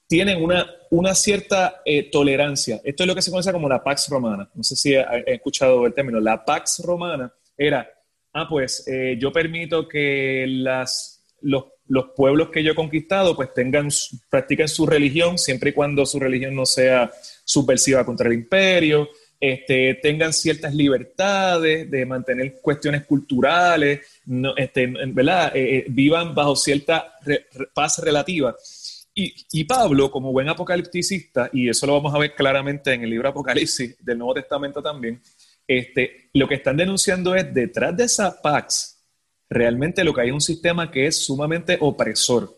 [0.08, 2.82] tienen una, una cierta eh, tolerancia.
[2.84, 4.50] Esto es lo que se conoce como la Pax Romana.
[4.56, 6.20] No sé si he, escuchado el término.
[6.20, 7.88] La Pax Romana era,
[8.34, 13.54] ah, pues eh, yo permito que las, los, los, pueblos que yo he conquistado pues
[13.54, 13.90] tengan,
[14.30, 17.12] practiquen su religión siempre y cuando su religión no sea
[17.46, 19.10] subversiva contra el imperio,
[19.40, 25.52] este, tengan ciertas libertades de mantener cuestiones culturales, no, este, ¿verdad?
[25.56, 27.14] Eh, vivan bajo cierta
[27.74, 28.56] paz relativa.
[29.22, 33.28] Y, Pablo, como buen apocalipticista, y eso lo vamos a ver claramente en el libro
[33.28, 35.22] Apocalipsis del Nuevo Testamento también,
[35.68, 38.98] este, lo que están denunciando es detrás de esa pax,
[39.50, 42.56] realmente lo que hay es un sistema que es sumamente opresor.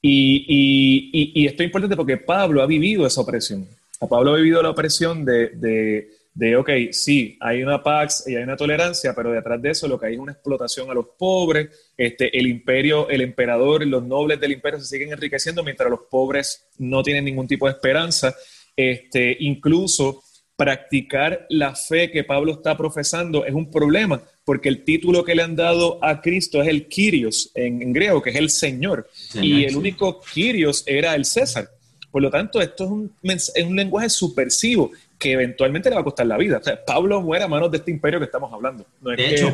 [0.00, 3.68] Y, esto es importante porque Pablo ha vivido esa opresión.
[4.08, 8.56] Pablo ha vivido la opresión de de, ok, sí, hay una pax y hay una
[8.56, 12.36] tolerancia, pero detrás de eso lo que hay es una explotación a los pobres, este,
[12.38, 17.02] el imperio, el emperador, los nobles del imperio se siguen enriqueciendo mientras los pobres no
[17.02, 18.34] tienen ningún tipo de esperanza.
[18.74, 20.22] Este, incluso
[20.56, 25.42] practicar la fe que Pablo está profesando es un problema, porque el título que le
[25.42, 29.76] han dado a Cristo es el Kyrios en, griego, que es el Señor, y el
[29.76, 31.68] único Kyrios era el César.
[32.12, 36.04] Por lo tanto, esto es un, es un lenguaje subversivo que eventualmente le va a
[36.04, 36.58] costar la vida.
[36.58, 38.84] O sea, Pablo muere a manos de este imperio que estamos hablando.
[39.00, 39.50] de hecho,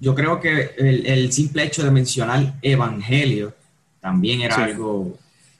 [0.00, 3.52] yo creo que el, simple hecho de mencionar evangelio
[4.00, 5.18] también era algo...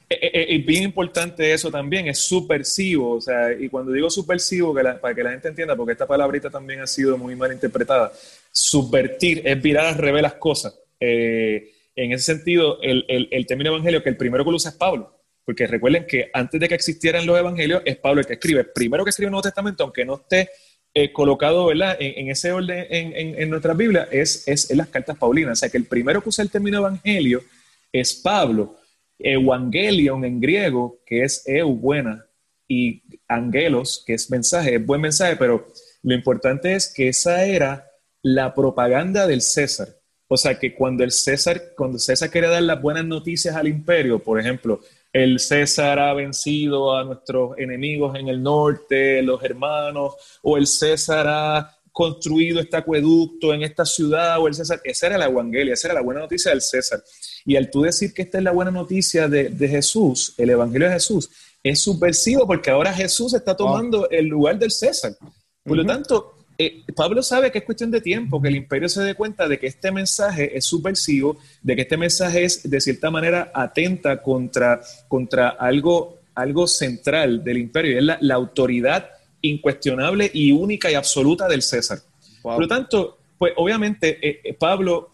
[0.09, 4.09] Es, eh, eh, eh, bien importante eso también, es subversivo, o sea, y cuando digo
[4.09, 8.11] subversivo, para que la gente entienda, porque esta palabrita también ha sido muy mal interpretada,
[8.51, 10.75] subvertir es virar al revés las cosas.
[10.99, 14.77] en ese sentido, el, el, el término evangelio, que el primero que lo usa es
[14.77, 15.14] Pablo,
[15.45, 18.63] porque recuerden que antes de que existieran los evangelios, es Pablo el que escribe.
[18.63, 20.49] Primero que escribe el Nuevo Testamento, aunque no esté
[20.93, 21.97] eh, colocado ¿verdad?
[21.99, 25.53] En, ese orden en, en, nuestra Biblia, es, es, en las cartas paulinas.
[25.53, 27.43] O sea, que el primero que usa el término evangelio
[27.91, 28.77] es Pablo.
[29.19, 32.25] Evangelion en griego, que es eu, buena,
[32.67, 35.67] y angelos, que es mensaje, es buen mensaje, pero
[36.03, 39.89] lo importante es que esa era la propaganda del César.
[40.27, 44.19] O sea que cuando el César, cuando César quería dar las buenas noticias al imperio,
[44.19, 44.79] por ejemplo,
[45.15, 51.25] el César ha vencido a nuestros enemigos en el norte, los hermanos, o el César
[51.29, 55.87] ha construido este acueducto en esta ciudad, o el César, esa era la evangelia, esa
[55.87, 57.01] era la buena noticia del César.
[57.45, 60.95] Y al tú decir que esta es la buena noticia de, Jesús, el evangelio de
[60.95, 61.29] Jesús,
[61.63, 65.15] es subversivo porque ahora Jesús está tomando el lugar del César.
[65.63, 69.03] Por lo tanto, eh, Pablo sabe que es cuestión de tiempo, que el imperio se
[69.03, 73.11] dé cuenta de que este mensaje es subversivo, de que este mensaje es de cierta
[73.11, 79.09] manera atenta contra, contra algo, algo central del imperio, y es la, autoridad
[79.41, 81.99] incuestionable y única y absoluta del César.
[82.41, 85.11] Por lo tanto, pues obviamente eh, eh, Pablo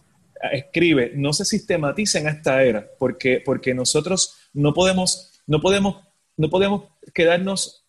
[0.52, 5.96] escribe, no se sistematicen a esta era, porque, porque nosotros no podemos, no podemos,
[6.36, 7.80] no podemos quedarnos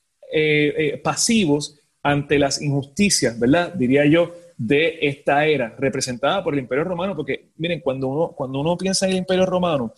[1.04, 3.74] pasivos ante las injusticias, ¿verdad?
[3.74, 8.60] Diría yo, de esta era representada por el Imperio Romano, porque miren, cuando uno, cuando
[8.60, 9.94] uno piensa en el Imperio Romano,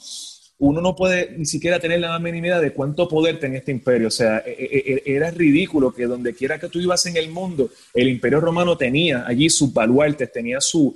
[0.58, 4.08] uno no puede ni siquiera tener la más idea de cuánto poder tenía este imperio.
[4.08, 7.30] O sea, e, e, e, era ridículo que donde quiera que tú ibas en el
[7.30, 10.96] mundo, el imperio romano tenía allí sus baluartes, tenía sus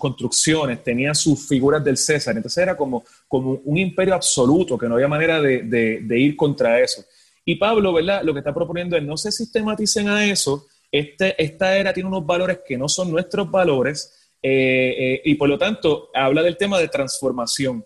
[0.00, 2.34] construcciones, tenía sus figuras del César.
[2.34, 7.04] Entonces era como, como un imperio absoluto, que no había manera de ir contra eso.
[7.44, 8.22] Y Pablo, ¿verdad?
[8.22, 10.66] Lo que está proponiendo es no se sistematicen a eso.
[10.90, 15.48] Este, esta era tiene unos valores que no son nuestros valores eh, eh, y por
[15.48, 17.84] lo tanto habla del tema de transformación.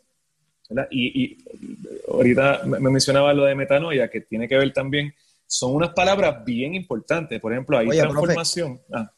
[0.68, 0.88] ¿verdad?
[0.90, 1.38] Y,
[2.08, 5.14] ahorita me mencionaba lo de metanoia, que tiene que ver también,
[5.46, 7.40] son unas palabras bien importantes.
[7.40, 8.80] Por ejemplo, hay transformación.
[8.92, 9.10] Ah.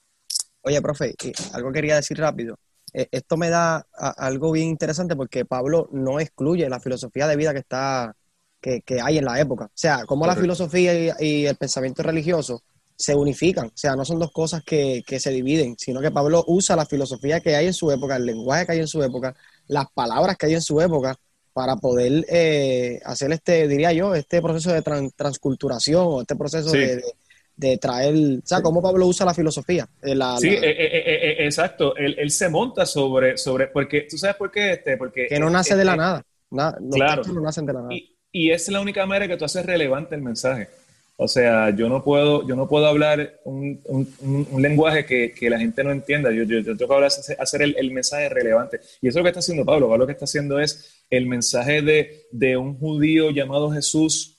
[0.63, 1.15] Oye, profe,
[1.55, 2.59] algo quería decir rápido.
[2.93, 7.53] Eh, esto me da algo bien interesante porque Pablo no excluye la filosofía de vida
[7.53, 8.15] que está
[8.61, 9.67] que, hay en la época.
[9.67, 12.63] O sea, cómo la filosofía y, el pensamiento religioso
[12.97, 13.67] se unifican.
[13.67, 17.41] O sea, no son dos cosas que, se dividen, sino que Pablo usa la filosofía
[17.41, 19.35] que hay en su época, el lenguaje que hay en su época,
[19.69, 21.17] las palabras que hay en su época,
[21.53, 24.83] para poder eh, hacer este, diría yo, este proceso de
[25.17, 29.89] transculturación o este proceso de, traer, o sea, cómo Pablo usa la filosofía.
[30.03, 34.75] Eh, sí, exacto, él, se monta sobre, sobre, porque, ¿tú sabes por qué?
[34.75, 36.25] Este, porque, que no nace de la nada,
[36.93, 37.95] claro, no nacen de la nada.
[37.95, 40.69] Y, y es la única manera que tú haces relevante el mensaje.
[41.17, 45.59] O sea, yo no puedo, yo no puedo hablar un, un, lenguaje que, que, la
[45.59, 46.31] gente no entienda.
[46.31, 48.79] Yo, tengo que hablar, hacer el, el, mensaje relevante.
[49.03, 49.89] Y eso es lo que está haciendo Pablo.
[49.89, 54.39] Pablo lo que está haciendo es el mensaje de, de un judío llamado Jesús,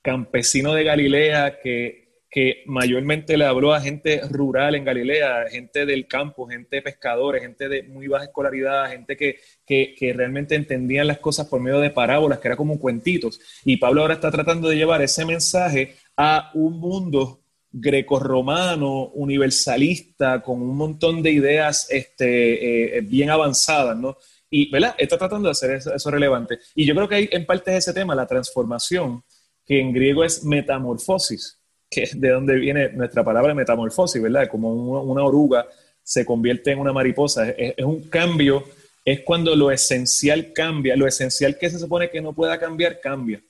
[0.00, 2.01] campesino de Galilea, que
[2.32, 7.42] que mayormente le habló a gente rural en Galilea, gente del campo, gente de pescadores,
[7.42, 11.90] gente de muy baja escolaridad, gente que, que, realmente entendían las cosas por medio de
[11.90, 13.38] parábolas, que era como cuentitos.
[13.66, 20.62] Y Pablo ahora está tratando de llevar ese mensaje a un mundo grecorromano, universalista, con
[20.62, 24.16] un montón de ideas este, eh, bien avanzadas, ¿no?
[24.48, 24.94] Y, ¿verdad?
[24.96, 26.60] Está tratando de hacer eso, eso relevante.
[26.74, 29.22] Y yo creo que hay en parte de ese tema la transformación,
[29.66, 31.58] que en griego es metamorfosis
[31.92, 34.48] que es de donde viene nuestra palabra metamorfosis, ¿verdad?
[34.48, 35.66] Como una, oruga
[36.02, 37.50] se convierte en una mariposa.
[37.50, 38.64] Es, un cambio,
[39.04, 43.42] es cuando lo esencial cambia, lo esencial que se supone que no pueda cambiar, cambia.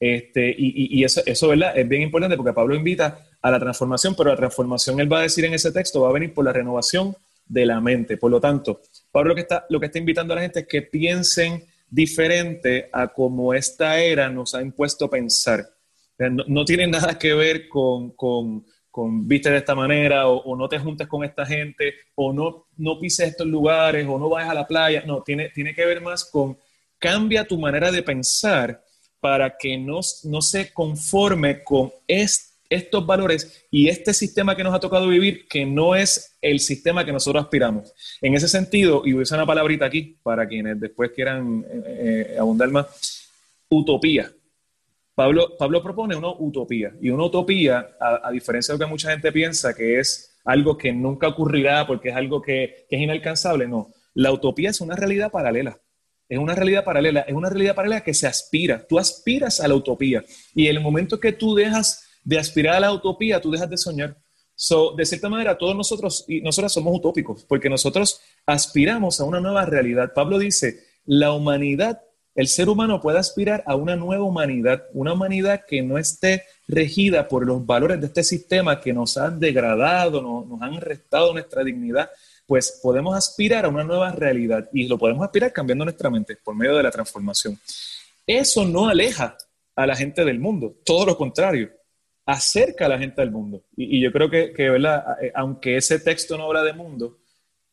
[0.00, 1.76] Este, y, eso, eso, ¿verdad?
[1.76, 5.22] Es bien importante porque Pablo invita a la transformación, pero la transformación, él va a
[5.22, 7.14] decir en ese texto, va a venir por la renovación
[7.46, 8.16] de la mente.
[8.16, 8.80] Por lo tanto,
[9.12, 12.88] Pablo lo que está, lo que está invitando a la gente es que piensen diferente
[12.92, 15.68] a como esta era nos ha impuesto pensar.
[16.28, 20.78] No, tiene nada que ver con, con, con viste de esta manera, o, no te
[20.78, 24.66] juntes con esta gente, o no, no pises estos lugares, o no vayas a la
[24.66, 25.02] playa.
[25.06, 26.58] No, tiene, tiene que ver más con
[26.98, 28.84] cambia tu manera de pensar
[29.18, 34.80] para que no, no se conforme con estos valores y este sistema que nos ha
[34.80, 37.92] tocado vivir, que no es el sistema que nosotros aspiramos.
[38.20, 42.32] En ese sentido, y voy a usar una palabrita aquí para quienes después quieran eh,
[42.34, 43.28] eh, abundar más,
[43.68, 44.30] utopía.
[45.20, 49.30] Pablo, Pablo propone una utopía, y una utopía, a, diferencia de lo que mucha gente
[49.30, 53.90] piensa, que es algo que nunca ocurrirá porque es algo que, es inalcanzable, no.
[54.14, 55.78] La utopía es una realidad paralela.
[56.26, 58.86] Es una realidad paralela, es una realidad paralela que se aspira.
[58.88, 60.24] Tú aspiras a la utopía.
[60.54, 63.76] Y en el momento que tú dejas de aspirar a la utopía, tú dejas de
[63.76, 64.16] soñar.
[64.54, 69.40] So, de cierta manera, todos nosotros y nosotras somos utópicos, porque nosotros aspiramos a una
[69.40, 70.12] nueva realidad.
[70.14, 72.00] Pablo dice, la humanidad
[72.34, 77.26] el ser humano puede aspirar a una nueva humanidad, una humanidad que no esté regida
[77.26, 82.10] por los valores de este sistema que nos han degradado, nos han restado nuestra dignidad,
[82.46, 86.54] pues podemos aspirar a una nueva realidad y lo podemos aspirar cambiando nuestra mente por
[86.54, 87.58] medio de la transformación.
[88.26, 89.36] Eso no aleja
[89.74, 91.70] a la gente del mundo, todo lo contrario,
[92.26, 93.64] acerca a la gente del mundo.
[93.76, 95.16] Y, yo creo que, que, ¿verdad?
[95.22, 97.18] Eh, aunque ese texto no habla de mundo,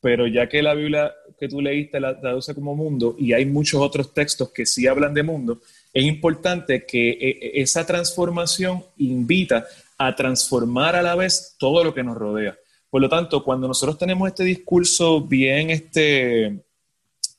[0.01, 3.79] pero ya que la Biblia que tú leíste la traduce como mundo y hay muchos
[3.79, 5.61] otros textos que sí hablan de mundo,
[5.93, 9.65] es importante que eh, eh, esa transformación invita
[9.97, 12.57] a transformar a la vez todo lo que nos rodea.
[12.89, 16.63] Por lo tanto, cuando nosotros tenemos este discurso bien este,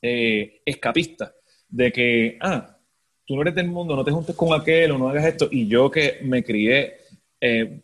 [0.01, 1.33] eh, escapista,
[1.69, 2.77] de que, ah,
[3.25, 5.67] tú no eres del mundo, no te juntes con aquel o no hagas esto, y
[5.67, 6.97] yo que me crié,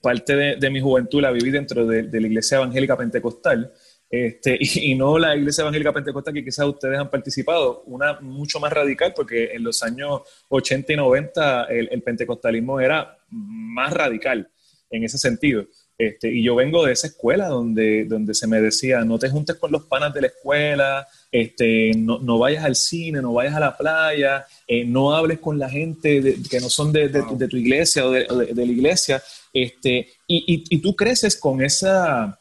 [0.02, 3.72] parte de, mi juventud la viví dentro de la iglesia evangélica pentecostal,
[4.16, 8.72] este, y, no la Iglesia Evangélica Pentecostal que quizás ustedes han participado, una mucho más
[8.72, 14.50] radical, porque en los años 80 y 90 el, pentecostalismo era más radical
[14.90, 15.66] en ese sentido.
[15.98, 19.56] Este, y yo vengo de esa escuela donde, donde se me decía, no te juntes
[19.56, 23.62] con los panas de la escuela, este, no, no vayas al cine, no vayas a
[23.62, 28.06] la playa, eh, no hables con la gente que no son de, de, tu iglesia
[28.06, 29.22] o de, la iglesia.
[29.54, 32.40] Este, y, y, y tú creces con esa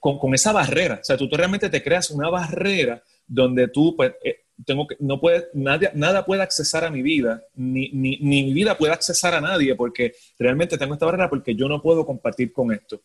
[0.00, 0.98] con, esa barrera.
[1.00, 5.20] O sea, tú, realmente te creas una barrera donde tú, pues, eh, tengo que, no
[5.20, 9.40] puede, nadie, nada puede accesar a mi vida, ni, ni, mi vida puede accesar a
[9.40, 13.00] nadie, porque realmente tengo esta barrera porque yo no puedo compartir con esto.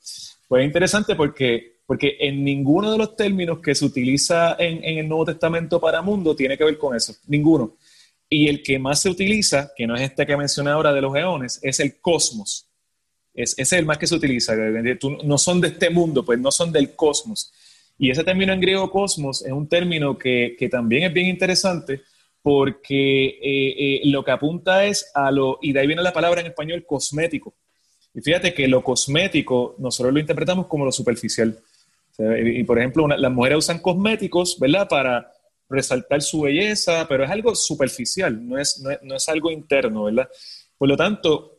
[0.47, 4.99] Pues es interesante porque, porque en ninguno de los términos que se utiliza en, en
[4.99, 7.78] el Nuevo Testamento para mundo tiene que ver con eso, ninguno.
[8.30, 11.15] Y el que más se utiliza, que no es este que mencioné ahora de los
[11.15, 12.66] eones, es el cosmos.
[13.38, 14.53] Es, es el más que se utiliza.
[15.23, 17.53] no son de este mundo, pues no son del cosmos.
[17.97, 22.01] Y ese término en griego cosmos es un término que, que también es bien interesante
[22.41, 26.41] porque eh, eh, lo que apunta es a lo, y de ahí viene la palabra
[26.41, 27.55] en español cosmético.
[28.13, 31.59] Y fíjate que lo cosmético nosotros lo interpretamos como lo superficial.
[32.17, 34.88] y, por ejemplo, las mujeres usan cosméticos, ¿verdad?
[34.88, 35.31] Para
[35.69, 40.29] resaltar su belleza, pero es algo superficial, no es, no no es algo interno, ¿verdad?
[40.77, 41.57] Por lo tanto,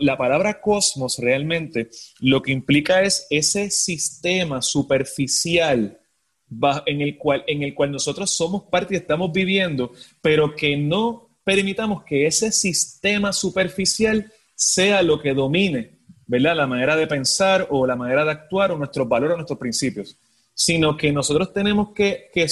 [0.00, 1.90] la palabra cosmos realmente
[2.20, 6.00] lo que implica es ese sistema superficial
[6.86, 11.38] en el cual, en el cual nosotros somos parte y estamos viviendo, pero que no
[11.44, 16.56] permitamos que ese sistema superficial sea lo que domine, ¿verdad?
[16.56, 20.16] La manera de pensar o la manera de actuar o nuestros valores o nuestros principios,
[20.52, 22.46] sino que nosotros tenemos que, que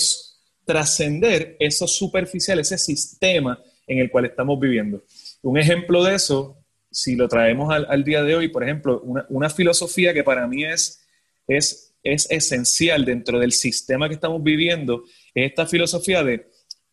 [0.64, 5.02] trascender eso superficial, ese sistema en el cual estamos viviendo.
[5.42, 6.57] Un ejemplo de eso,
[6.91, 11.07] si lo traemos al, día de hoy, por ejemplo, una, filosofía que para mí es,
[11.47, 16.51] es, es esencial dentro del sistema que estamos viviendo, es esta filosofía de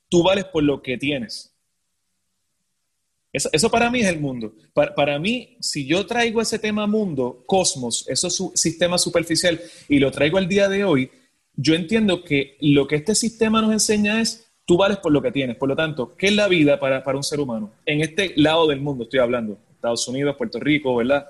[0.10, 1.56] tú vales por lo que tienes.
[3.52, 4.54] Eso, para mí es el mundo.
[4.74, 10.00] Para, mí, si yo traigo ese tema mundo, cosmos, eso es su sistema superficial, y
[10.00, 11.12] lo traigo al día de hoy,
[11.54, 15.34] yo entiendo que lo que este sistema nos enseña es, tú vales por lo que
[15.34, 15.58] tienes.
[15.58, 17.74] Por lo tanto, ¿qué es la vida para, un ser humano?
[17.86, 21.28] En este lado del mundo estoy hablando, Estados Unidos, Puerto Rico, ¿verdad?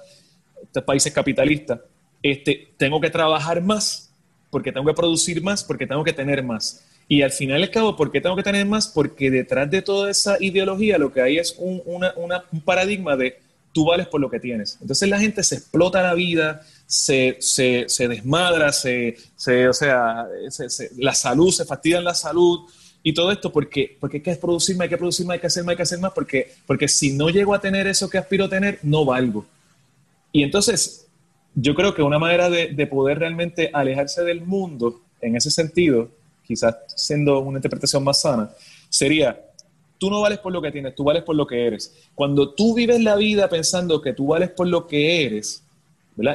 [0.63, 1.79] Estos países capitalistas.
[2.23, 4.11] Este, tengo que trabajar más,
[4.49, 6.85] porque tengo que producir más, porque tengo que tener más.
[7.07, 8.87] Y al final y cabo, ¿por qué tengo que tener más?
[8.87, 12.01] Porque detrás de toda esa ideología lo que hay es un,
[12.63, 13.37] paradigma de
[13.73, 14.77] tú vales por lo que tienes.
[14.81, 17.37] Entonces la gente se explota la vida, se,
[18.07, 19.17] desmadra, se,
[19.67, 20.25] o sea,
[20.97, 22.61] la salud, se fastidia la salud
[23.05, 25.47] y todo esto porque, porque hay que producir más, hay que producir más, hay que
[25.47, 28.17] hacer más, hay que hacer más, porque, porque si no llego a tener eso que
[28.17, 29.45] aspiro a tener, no valgo.
[30.31, 31.05] Y entonces
[31.53, 36.09] yo creo que una manera de, de poder realmente alejarse del mundo en ese sentido
[36.45, 38.49] quizás siendo una interpretación más sana,
[38.89, 39.39] sería,
[39.97, 41.93] tú no vales por lo que tienes, tú vales por lo que eres.
[42.13, 45.63] Cuando tú vives la vida pensando que tú vales por lo que eres.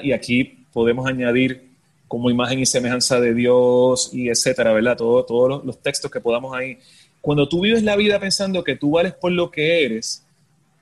[0.03, 1.70] Y aquí podemos añadir
[2.11, 4.97] como imagen y semejanza de Dios y etcétera, ¿verdad?
[4.97, 6.77] todos los, los textos que podamos ahí.
[7.21, 10.27] Cuando tú vives la vida pensando que tú vales por lo que eres,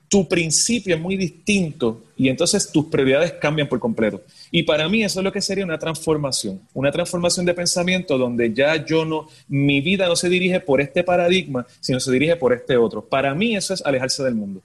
[0.07, 4.23] tu principio es muy distinto y entonces tus prioridades cambian por completo.
[4.49, 8.51] Y para mí eso es lo que sería una transformación, una transformación de pensamiento donde
[8.51, 12.53] ya yo no, mi vida no se dirige por este paradigma, sino se dirige por
[12.53, 13.05] este otro.
[13.05, 14.63] Para mí eso es alejarse del mundo.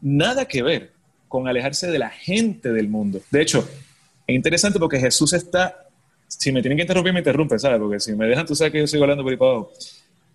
[0.00, 0.90] Nada que ver
[1.28, 3.20] con alejarse de la gente del mundo.
[3.30, 3.64] De hecho,
[4.26, 5.86] es interesante porque Jesús está,
[6.38, 7.78] si me tienen que interrumpir, me interrumpen, ¿sabes?
[7.78, 9.72] Porque si me dejan, tú sabes que yo sigo hablando por ahí para abajo.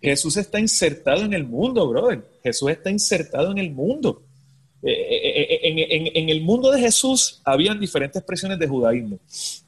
[0.00, 2.22] Jesús está insertado en el mundo, brother.
[2.42, 4.22] Jesús está insertado en el mundo.
[4.80, 9.18] Eh, eh, eh, en, el mundo de Jesús habían diferentes expresiones de judaísmo.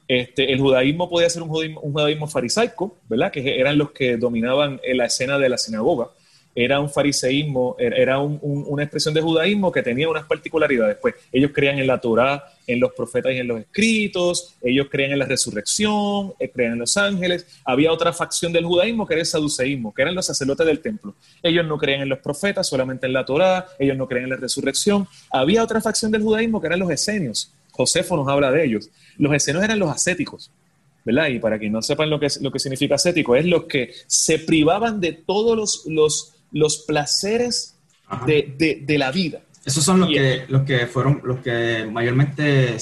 [0.07, 3.31] Este, el judaísmo podía ser un judaísmo, un judaísmo farisaico, ¿verdad?
[3.31, 6.11] Que eran los que dominaban la escena de la sinagoga
[6.53, 10.97] era un fariseísmo, era una expresión de judaísmo que tenía unas particularidades.
[11.01, 15.13] Pues ellos creían en la Torá, en los profetas y en los escritos, ellos creían
[15.13, 17.45] en la resurrección, eh, creían en los ángeles.
[17.65, 21.15] Había otra facción del judaísmo que era el saduceísmo, que eran los sacerdotes del templo.
[21.41, 24.37] Ellos no creían en los profetas, solamente en la Torá, ellos no creían en la
[24.37, 25.07] resurrección.
[25.31, 27.51] Había otra facción del judaísmo que eran los esenios.
[27.71, 28.89] Josefo nos habla de ellos.
[29.17, 30.51] Los esenios eran los ascéticos.
[31.03, 31.29] ¿verdad?
[31.29, 34.39] Y para quien no sepan lo que, lo que significa ascético, es los que se
[34.39, 37.75] privaban de todos los los placeres
[38.25, 39.41] de, la vida.
[39.65, 42.75] Esos son los que, los que fueron, los que mayormente,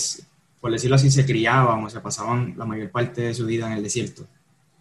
[0.60, 3.74] por decirlo así, se criaban o se pasaban la mayor parte de su vida en
[3.74, 4.26] el desierto.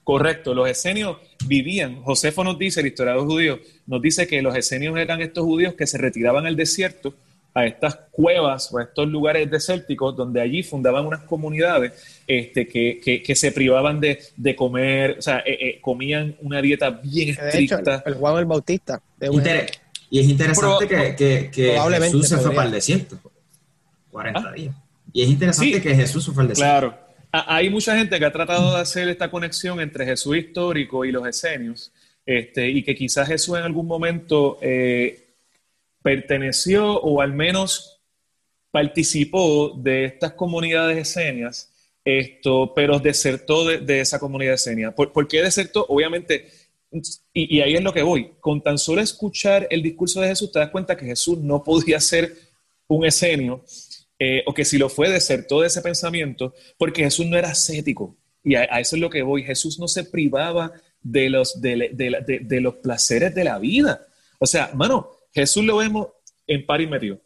[0.05, 4.97] Correcto, los esenios vivían, Josefo nos dice, el historiador judío, nos dice que los esenios
[4.97, 7.15] eran estos judíos que se retiraban al desierto,
[7.55, 11.93] a estas cuevas o a estos lugares desérticos, donde allí fundaban unas comunidades
[12.27, 18.03] este, que, se privaban de, comer, o sea, eh, eh, comían una dieta bien estricta.
[18.07, 19.03] el, Juan el Bautista.
[20.11, 23.19] y es interesante que, Jesús se fue para el desierto.
[24.11, 24.53] 40 ah.
[24.53, 24.75] días.
[25.13, 26.91] Y es interesante que Jesús se fue al desierto.
[26.91, 27.09] Claro.
[27.31, 31.27] Hay mucha gente que ha tratado de hacer esta conexión entre Jesús histórico y los
[31.27, 31.93] esenios,
[32.25, 35.28] este, y que quizás Jesús en algún momento eh,
[36.03, 38.01] perteneció o al menos
[38.71, 41.73] participó de estas comunidades esenias
[42.05, 45.85] esto, pero desertó de, esa comunidad de ¿Por, ¿Por, qué desertó?
[45.89, 46.49] Obviamente,
[47.35, 50.59] y, ahí es lo que voy, con tan solo escuchar el discurso de Jesús, te
[50.59, 52.35] das cuenta que Jesús no podía ser
[52.87, 53.63] un esenio,
[54.19, 58.17] eh, o que si lo fue, desertó de ese pensamiento, porque Jesús no era ascético.
[58.43, 59.43] Y a, eso es lo que voy.
[59.43, 60.73] Jesús no se privaba
[61.03, 64.07] de los, de, de, los placeres de la vida.
[64.39, 66.09] O sea, mano, Jesús lo vemos
[66.49, 67.17] en Pari metido.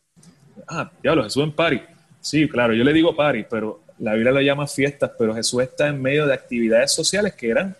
[0.69, 1.81] Ah, diablo, Jesús en Pari.
[2.21, 5.89] Sí, claro, yo le digo Pari, pero la Biblia lo llama fiestas, pero Jesús está
[5.89, 7.75] en medio de actividades sociales que eran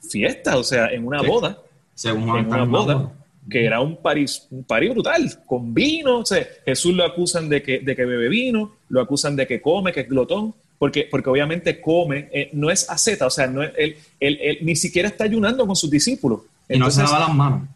[0.00, 1.58] fiestas, o sea, en una boda.
[1.92, 3.12] Según en una boda,
[3.50, 6.18] que era un París, un París brutal, con vino.
[6.18, 9.60] O sea, Jesús lo acusan de que, de que bebe vino, lo acusan de que
[9.60, 13.64] come, que es glotón, porque, porque obviamente come, eh, no es aceta, o sea, no
[13.64, 16.42] él, él, ni siquiera está ayunando con sus discípulos.
[16.68, 17.68] Y no se lava las manos.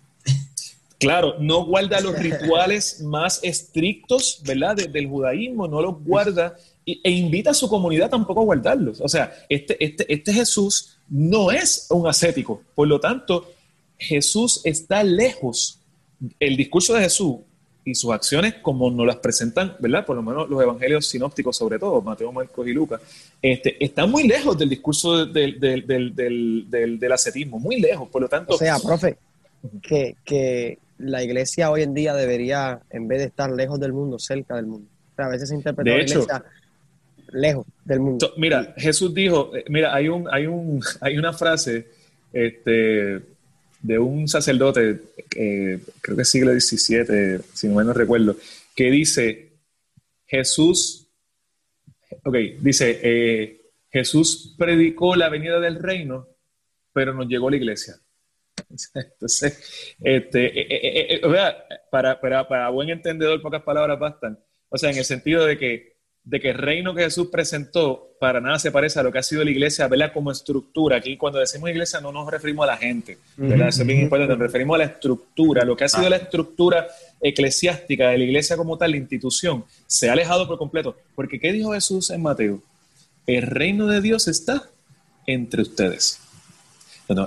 [1.03, 4.77] Claro, no guarda los rituales más estrictos, ¿verdad?
[4.77, 9.01] del judaísmo, no los guarda e invita a su comunidad tampoco a guardarlos.
[9.01, 12.63] O sea, este, este, este Jesús no es un ascético.
[12.75, 13.53] Por lo tanto,
[13.99, 15.79] Jesús está lejos
[16.41, 17.37] el discurso de Jesús
[17.85, 20.07] y sus acciones como nos las presentan, ¿verdad?
[20.07, 23.01] Por lo menos los evangelios sinópticos sobre todo, Mateo, Marcos y Lucas,
[23.41, 28.29] este, están muy lejos del discurso del, del, del, del, ascetismo, muy lejos, por lo
[28.29, 28.55] tanto...
[28.55, 29.17] O sea, profe,
[29.83, 34.19] que, que la iglesia hoy en día debería, en vez de estar lejos del mundo,
[34.19, 34.89] cerca del mundo.
[35.13, 36.45] O sea, a veces se interpreta la iglesia
[37.33, 38.33] lejos del mundo.
[38.37, 41.87] Mira, Jesús dijo, eh, mira, hay, un, hay, un, hay una frase
[42.33, 43.21] este,
[43.83, 45.01] de un sacerdote,
[45.37, 48.37] eh, creo que siglo XVII, si no me recuerdo,
[48.75, 49.53] que dice,
[50.27, 51.09] Jesús,
[52.25, 56.29] ok, dice, eh, Jesús predicó la venida del reino,
[56.93, 57.97] pero nos llegó la iglesia.
[58.95, 61.20] Entonces, este,
[61.91, 64.39] para, para, para buen entendedor, pocas palabras bastan.
[64.68, 65.93] O sea, en el sentido de que
[66.25, 69.23] de que el reino que Jesús presentó para nada se parece a lo que ha
[69.23, 70.12] sido la iglesia, ¿verdad?
[70.12, 70.97] Como estructura.
[70.97, 73.68] Aquí cuando decimos iglesia no nos referimos a la gente, ¿verdad?
[73.68, 76.87] Eso es bien importante, nos referimos a la estructura, lo que ha sido la estructura
[77.20, 80.97] eclesiástica de la iglesia como tal, la institución, se ha alejado por completo.
[81.16, 82.62] Porque ¿qué dijo Jesús en Mateo?
[83.27, 84.70] El reino de Dios está
[85.27, 86.20] entre ustedes.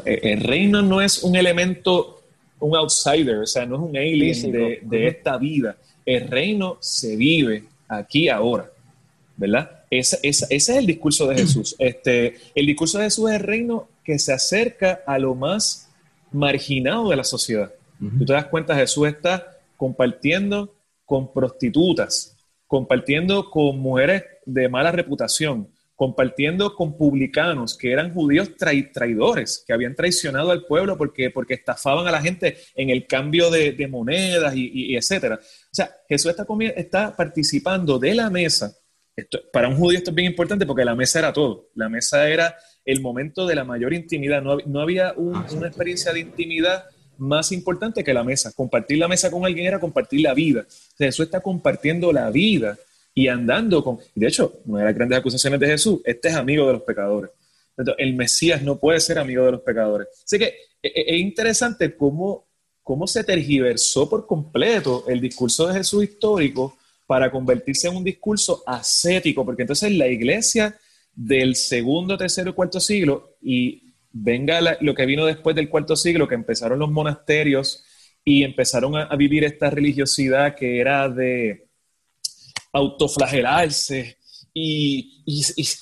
[0.06, 2.22] E, el reino no es un elemento,
[2.60, 5.78] un outsider, o sea, no es un alien de, de esta vida.
[6.06, 8.70] El reino se vive aquí ahora.
[9.38, 9.84] ¿verdad?
[9.90, 11.76] Ese, es el discurso de Jesús.
[11.80, 15.90] Este, el discurso de Jesús es el reino que se acerca a lo más
[16.32, 17.72] marginado de la sociedad.
[18.00, 20.76] Tú te das cuenta, Jesús está compartiendo
[21.06, 22.36] con prostitutas,
[22.68, 29.96] compartiendo con mujeres de mala reputación, compartiendo con publicanos que eran judíos traidores, que habían
[29.96, 34.70] traicionado al pueblo porque, porque estafaban a la gente en el cambio de, monedas y,
[34.74, 35.40] y, etcétera.
[35.42, 38.76] O sea, Jesús está, está participando de la mesa
[39.52, 41.70] para un judío esto es bien importante porque la mesa era todo.
[41.76, 44.42] La mesa era el momento de la mayor intimidad.
[44.42, 46.86] No, había ah, una experiencia de intimidad
[47.18, 48.52] más importante que la mesa.
[48.54, 50.66] Compartir la mesa con alguien era compartir la vida.
[50.98, 52.78] Jesús está compartiendo la vida
[53.16, 53.98] y andando con...
[54.14, 57.32] De hecho, una de las grandes acusaciones de Jesús, este es amigo de los pecadores.
[57.78, 60.08] Entonces, el Mesías no puede ser amigo de los pecadores.
[60.24, 60.46] Así que
[60.84, 62.46] e, e, es interesante cómo,
[62.84, 68.64] cómo se tergiversó por completo el discurso de Jesús histórico para convertirse en un discurso
[68.66, 70.78] ascético, porque entonces la iglesia
[71.14, 76.28] del segundo, tercero y cuarto siglo, y venga lo que vino después del cuarto siglo,
[76.28, 77.86] que empezaron los monasterios
[78.24, 81.65] y empezaron a, vivir esta religiosidad que era de
[82.76, 84.18] autoflagelarse
[84.54, 85.12] y,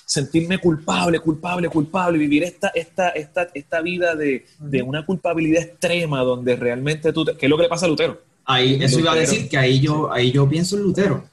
[0.05, 4.45] sentirme culpable, culpable, culpable, vivir esta, esta, esta, esta vida de,
[4.83, 8.21] una culpabilidad extrema donde realmente tú, ¿qué es lo que le pasa a Lutero?
[8.45, 11.23] Ahí, eso iba a decir que ahí yo, ahí yo pienso en Lutero,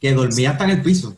[0.00, 1.16] que dormía hasta en el piso.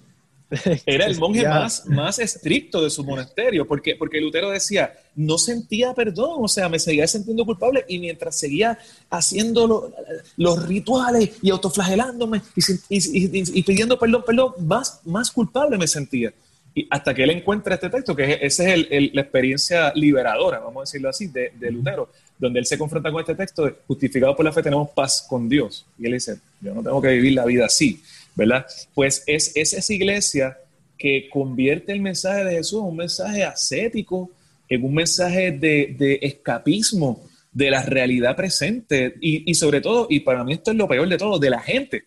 [0.86, 5.94] Era el monje más, más estricto de su monasterio, porque, porque Lutero decía, no sentía
[5.94, 8.78] perdón, o sea, me seguía sintiendo culpable y mientras seguía
[9.10, 9.92] haciendo
[10.36, 12.42] los rituales y autoflagelándome
[12.88, 16.32] y, pidiendo perdón, perdón, más, más culpable me sentía.
[16.74, 20.76] Y hasta que él encuentra este texto, que esa es el, la experiencia liberadora, vamos
[20.76, 22.08] a decirlo así, de, de Lutero
[22.40, 25.84] donde él se confronta con este texto, justificado por la fe tenemos paz con Dios.
[25.98, 28.02] Y él dice, yo no tengo que vivir la vida así,
[28.34, 28.66] ¿verdad?
[28.94, 30.58] Pues es, esa iglesia
[30.96, 34.30] que convierte el mensaje de Jesús en un mensaje ascético,
[34.68, 40.52] en un mensaje de, escapismo de la realidad presente y, sobre todo, y para mí
[40.54, 42.04] esto es lo peor de todo, de la gente.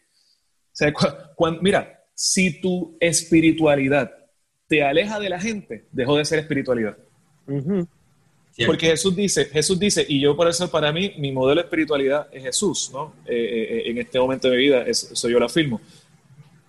[0.72, 0.94] O sea,
[1.62, 4.12] mira, si tu espiritualidad
[4.68, 6.98] te aleja de la gente, dejó de ser espiritualidad.
[8.66, 12.28] Porque Jesús dice, Jesús dice, y yo por eso para mí, mi modelo de espiritualidad
[12.32, 13.14] es Jesús, ¿no?
[13.26, 15.82] Eh, eh, eh, en este momento de mi vida, eso yo lo afirmo.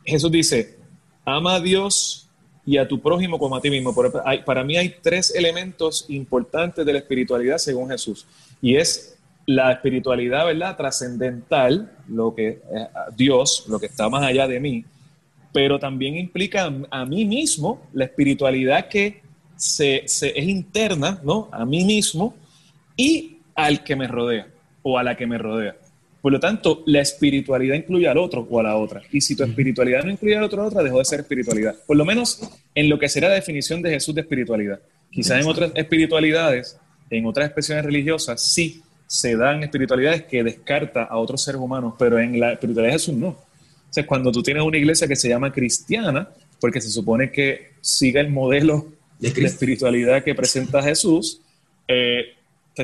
[0.04, 0.76] Jesús dice,
[1.24, 2.28] ama a Dios
[2.66, 3.94] y a tu prójimo como a ti mismo.
[4.44, 8.26] Para mí hay tres elementos importantes de la espiritualidad según Jesús.
[8.60, 10.76] Y es la espiritualidad, ¿verdad?
[10.76, 12.60] Trascendental, lo que
[13.16, 14.84] Dios, lo que está más allá de mí,
[15.52, 19.22] pero también implica a mí mismo la espiritualidad que
[19.56, 21.48] se, es interna, ¿no?
[21.52, 22.34] A mí mismo
[22.96, 24.48] y al que me rodea
[24.82, 25.76] o a la que me rodea.
[26.24, 29.02] Por lo tanto, la espiritualidad incluye al otro o a la otra.
[29.12, 31.20] Y si tu espiritualidad no incluye al otro o a la otra, dejó de ser
[31.20, 31.76] espiritualidad.
[31.86, 32.40] Por lo menos
[32.74, 34.80] en lo que será la definición de Jesús de espiritualidad.
[35.10, 36.78] Quizás en otras espiritualidades,
[37.10, 42.18] en otras expresiones religiosas, sí se dan espiritualidades que descarta a otros seres humanos, pero
[42.18, 43.28] en la espiritualidad de Jesús no.
[43.28, 43.46] O
[43.90, 48.22] sea, cuando tú tienes una iglesia que se llama cristiana, porque se supone que siga
[48.22, 48.86] el modelo
[49.18, 51.42] de, espiritualidad que presenta Jesús,
[51.86, 52.28] eh,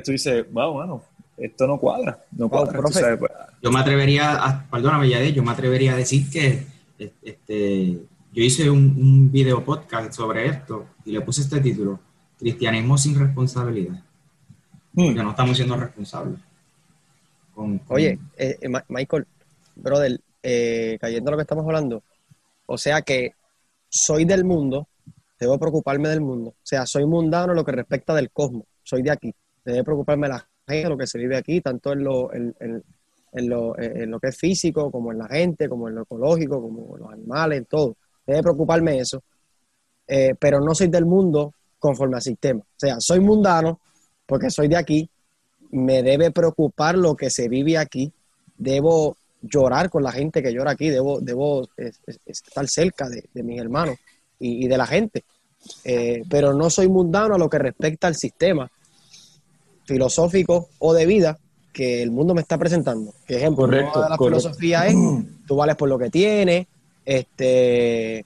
[0.05, 1.05] tú dices, wow, bueno,
[1.41, 2.81] esto no cuadra, no cuadra.
[2.81, 3.33] Pues,
[3.63, 6.67] yo me atrevería, a, perdóname, Yadé, yo me atrevería a decir que
[7.23, 7.93] este,
[8.33, 11.99] yo hice un, un, video podcast sobre esto y le puse este título,
[12.39, 14.03] Cristianismo sin responsabilidad.
[14.93, 15.07] Hmm.
[15.07, 16.39] Porque no estamos siendo responsables.
[17.89, 19.27] Oye, eh, eh, Michael,
[19.77, 22.03] brother, eh, cayendo a lo que estamos hablando,
[22.67, 23.35] o sea que
[23.89, 24.89] soy del mundo,
[25.39, 26.51] debo preocuparme del mundo.
[26.51, 29.35] O sea, soy mundano en lo que respecta del cosmos, soy de aquí.
[29.65, 30.50] Debe preocuparme de la
[30.89, 32.55] lo que se vive aquí, tanto en lo, en,
[33.33, 36.97] lo, en lo que es físico, como en la gente, como en lo ecológico, como
[36.97, 37.97] en los animales, en todo.
[38.27, 39.23] Debe preocuparme eso.
[40.39, 42.61] pero no soy del mundo conforme al sistema.
[42.61, 43.81] O sea, soy mundano
[44.27, 45.11] porque soy de aquí,
[45.73, 48.13] me debe preocupar lo que se vive aquí,
[48.57, 51.69] debo llorar con la gente que llora aquí, debo, debo
[52.27, 53.97] estar cerca de, mis hermanos
[54.39, 55.25] y, de la gente.
[55.85, 58.71] Eh, pero no soy mundano a lo que respecta al sistema
[59.85, 61.39] filosófico o de vida
[61.73, 63.13] que el mundo me está presentando.
[63.27, 64.95] Por ejemplo, correcto, la filosofía es
[65.47, 66.67] tú vales por lo que tienes,
[67.05, 68.25] este,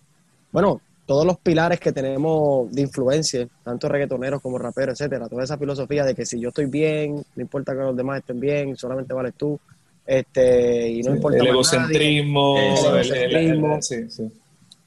[0.53, 5.59] bueno, todos los pilares que tenemos de influencia, tanto reggaetoneros como raperos, etcétera, toda esa
[5.59, 9.13] filosofía de que si yo estoy bien, no importa que los demás estén bien, solamente
[9.13, 9.59] vales tú,
[10.07, 13.79] este, y no importa el egocentrismo, el, egocentrismo,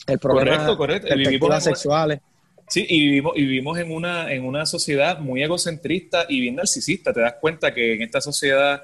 [0.07, 1.07] el, problema correcto, correcto.
[1.09, 2.19] Perspectivas sexuales.
[2.67, 7.13] Sí, y vivimos, vivimos en una, en una sociedad muy egocentrista y bien narcisista.
[7.13, 8.83] Te das cuenta que en esta sociedad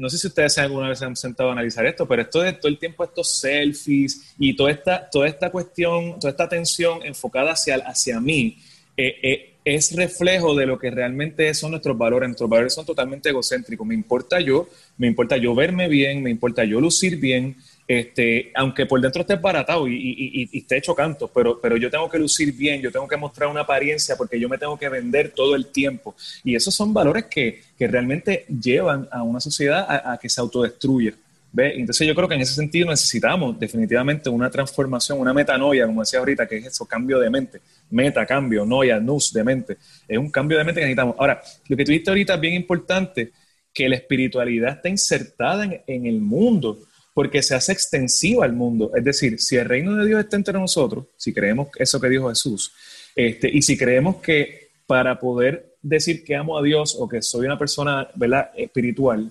[0.00, 2.54] no sé si ustedes alguna vez se han sentado a analizar esto, pero esto de
[2.54, 7.52] todo el tiempo estos selfies y toda esta, toda esta cuestión, toda esta atención enfocada
[7.52, 8.56] hacia, hacia mí,
[8.96, 12.30] eh, eh, es reflejo de lo que realmente son nuestros valores.
[12.30, 13.86] Nuestros valores son totalmente egocéntricos.
[13.86, 17.56] Me importa yo, me importa yo verme bien, me importa yo lucir bien,
[17.90, 22.20] este, aunque por dentro esté baratado y, esté hecho canto, pero, pero yo tengo que
[22.20, 25.56] lucir bien, yo tengo que mostrar una apariencia porque yo me tengo que vender todo
[25.56, 26.14] el tiempo.
[26.44, 31.14] Y esos son valores que, realmente llevan a una sociedad a, que se autodestruya.
[31.50, 31.80] ¿Ve?
[31.80, 36.20] Entonces yo creo que en ese sentido necesitamos definitivamente una transformación, una metanoia, como decía
[36.20, 37.60] ahorita, que es eso, cambio de mente.
[37.90, 39.78] Meta, cambio, noia, nus de mente.
[40.06, 41.16] Es un cambio de mente que necesitamos.
[41.18, 43.32] Ahora, lo que tuviste ahorita es bien importante,
[43.74, 46.78] que la espiritualidad está insertada en, en el mundo
[47.20, 48.92] porque se hace extensiva al mundo.
[48.96, 52.30] Es decir, si el reino de Dios está entre nosotros, si creemos eso que dijo
[52.30, 52.72] Jesús,
[53.14, 57.44] este, y si creemos que para poder decir que amo a Dios o que soy
[57.44, 58.52] una persona ¿verdad?
[58.56, 59.30] espiritual,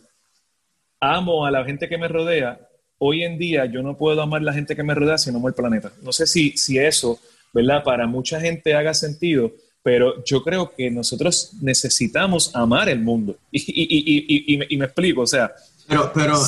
[0.99, 2.59] amo a la gente que me rodea,
[2.99, 5.39] hoy en día yo no puedo amar a la gente que me rodea si no
[5.39, 5.91] amo el planeta.
[6.03, 7.19] No sé si, si eso,
[7.55, 7.83] ¿verdad?
[7.83, 13.35] Para mucha gente haga sentido, pero yo creo que nosotros necesitamos amar el mundo.
[13.51, 15.51] Y, y, y, y me explico, o sea,
[15.89, 16.39] pero, pero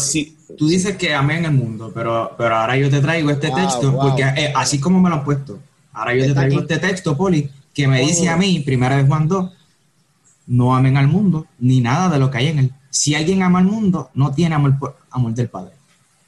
[0.56, 4.22] tú dices que amén el mundo, pero, pero ahora yo te traigo este texto, porque
[4.22, 5.58] eh, así como me lo han puesto,
[5.94, 9.28] ahora yo te traigo este texto, Poli, que me dice a mí, primera vez Juan
[9.28, 9.52] 2,
[10.46, 12.72] no amen al mundo, ni nada de lo que hay en él.
[12.92, 14.76] Si alguien ama al mundo, no tiene amor,
[15.10, 15.74] amor del Padre.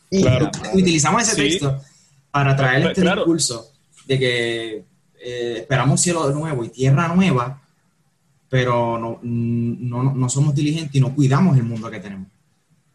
[0.10, 0.26] Y
[0.74, 1.80] utilizamos ese texto
[2.32, 3.70] para traer este discurso
[4.08, 4.86] de que
[5.24, 7.62] eh, esperamos cielo nuevo y tierra nueva,
[8.50, 12.33] pero no, no, no somos diligentes y no cuidamos el mundo que tenemos.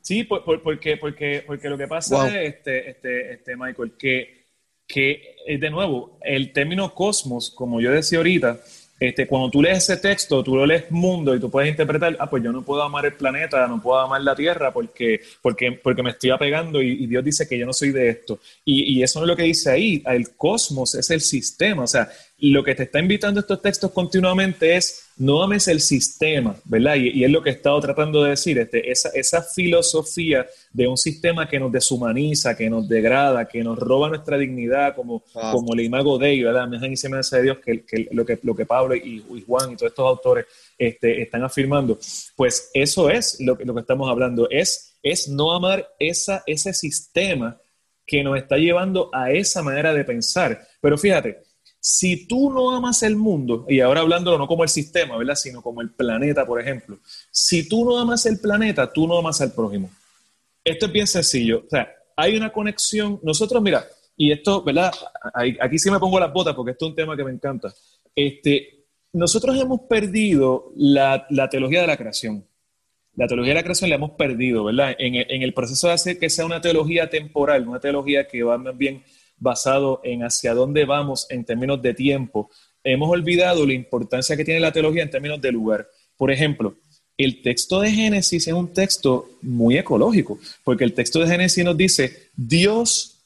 [0.09, 4.47] Sí, porque, porque, porque lo que pasa es, este, este, este, Michael, que,
[4.87, 8.59] que, eh, de nuevo, el término cosmos, como yo decía ahorita,
[8.99, 12.31] este, cuando tú lees ese texto, tú lo lees mundo y tú puedes interpretar, ah,
[12.31, 16.03] pues yo no puedo amar el planeta, no puedo amar la Tierra porque, porque, porque
[16.03, 18.41] me estoy apegando y, Dios dice que yo no soy de esto.
[18.65, 21.87] Y, y, eso no es lo que dice ahí, el cosmos es el sistema, o
[21.87, 26.95] sea, lo que te está invitando estos textos continuamente es no ames el sistema, ¿verdad?
[26.97, 30.97] Y, es lo que he estado tratando de decir, este, esa, esa filosofía de un
[30.97, 35.81] sistema que nos deshumaniza, que nos degrada, que nos roba nuestra dignidad, como, como el
[35.81, 36.69] imago Dei, ¿verdad?
[36.69, 39.73] Me y se me hace de Dios que, lo que lo que Pablo y, Juan
[39.73, 40.47] y todos estos autores
[40.79, 41.99] este, están afirmando,
[42.37, 47.59] pues eso es lo, lo que estamos hablando, es, es no amar esa, ese sistema
[48.07, 50.67] que nos está llevando a esa manera de pensar.
[50.81, 51.43] Pero fíjate,
[51.89, 55.37] si tú no amas el mundo, y ahora hablándolo no como el sistema, ¿verdad?
[55.37, 56.99] Sino como el planeta, por ejemplo.
[57.31, 59.89] Si tú no amas el planeta, tú no amas al prójimo.
[60.63, 61.65] Esto es bien sencillo.
[61.67, 63.19] O sea, hay una conexión.
[63.23, 63.87] Nosotros, mira,
[64.19, 64.93] y esto, ¿verdad?
[65.63, 67.73] Aquí sí me pongo las botas porque esto es un tema que me encanta.
[68.15, 68.85] Este,
[69.15, 72.45] nosotros hemos perdido la, teología de la creación.
[73.17, 74.95] La teología de la creación la hemos perdido, ¿verdad?
[74.99, 78.59] En, en el proceso de hacer que sea una teología temporal, una teología que va
[78.59, 79.03] más bien
[79.39, 82.51] basado en hacia dónde vamos en términos de tiempo,
[82.85, 85.89] hemos olvidado la importancia que tiene la teología en términos de lugar.
[86.17, 86.77] Por ejemplo,
[87.17, 91.77] el texto de Génesis es un texto muy ecológico, porque el texto de Génesis nos
[91.77, 93.25] dice, Dios,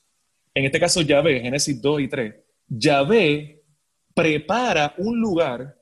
[0.54, 2.34] en este caso Yahvé, Génesis 2 y 3,
[2.68, 3.62] Yahvé
[4.14, 5.76] prepara un lugar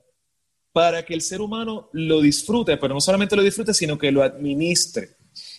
[0.72, 4.22] para que el ser humano lo disfrute, pero no solamente lo disfrute, sino que lo
[4.22, 5.10] administre.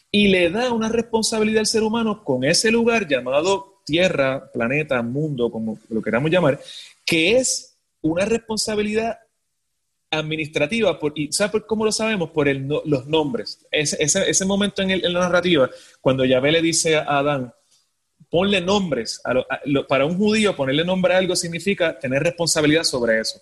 [0.09, 5.51] Y le da una responsabilidad al ser humano con ese lugar llamado tierra, planeta, mundo,
[5.51, 6.57] como lo queramos llamar,
[7.05, 9.19] que es una responsabilidad
[10.09, 12.29] administrativa, por, y ¿sabes cómo lo sabemos?
[12.29, 13.59] Por el, los nombres.
[13.69, 15.69] Ese, momento en, la narrativa,
[15.99, 17.53] cuando Yahvé le dice a Adán,
[18.29, 19.21] ponle nombres,
[19.89, 23.41] para un judío ponerle nombre a algo significa tener responsabilidad sobre eso.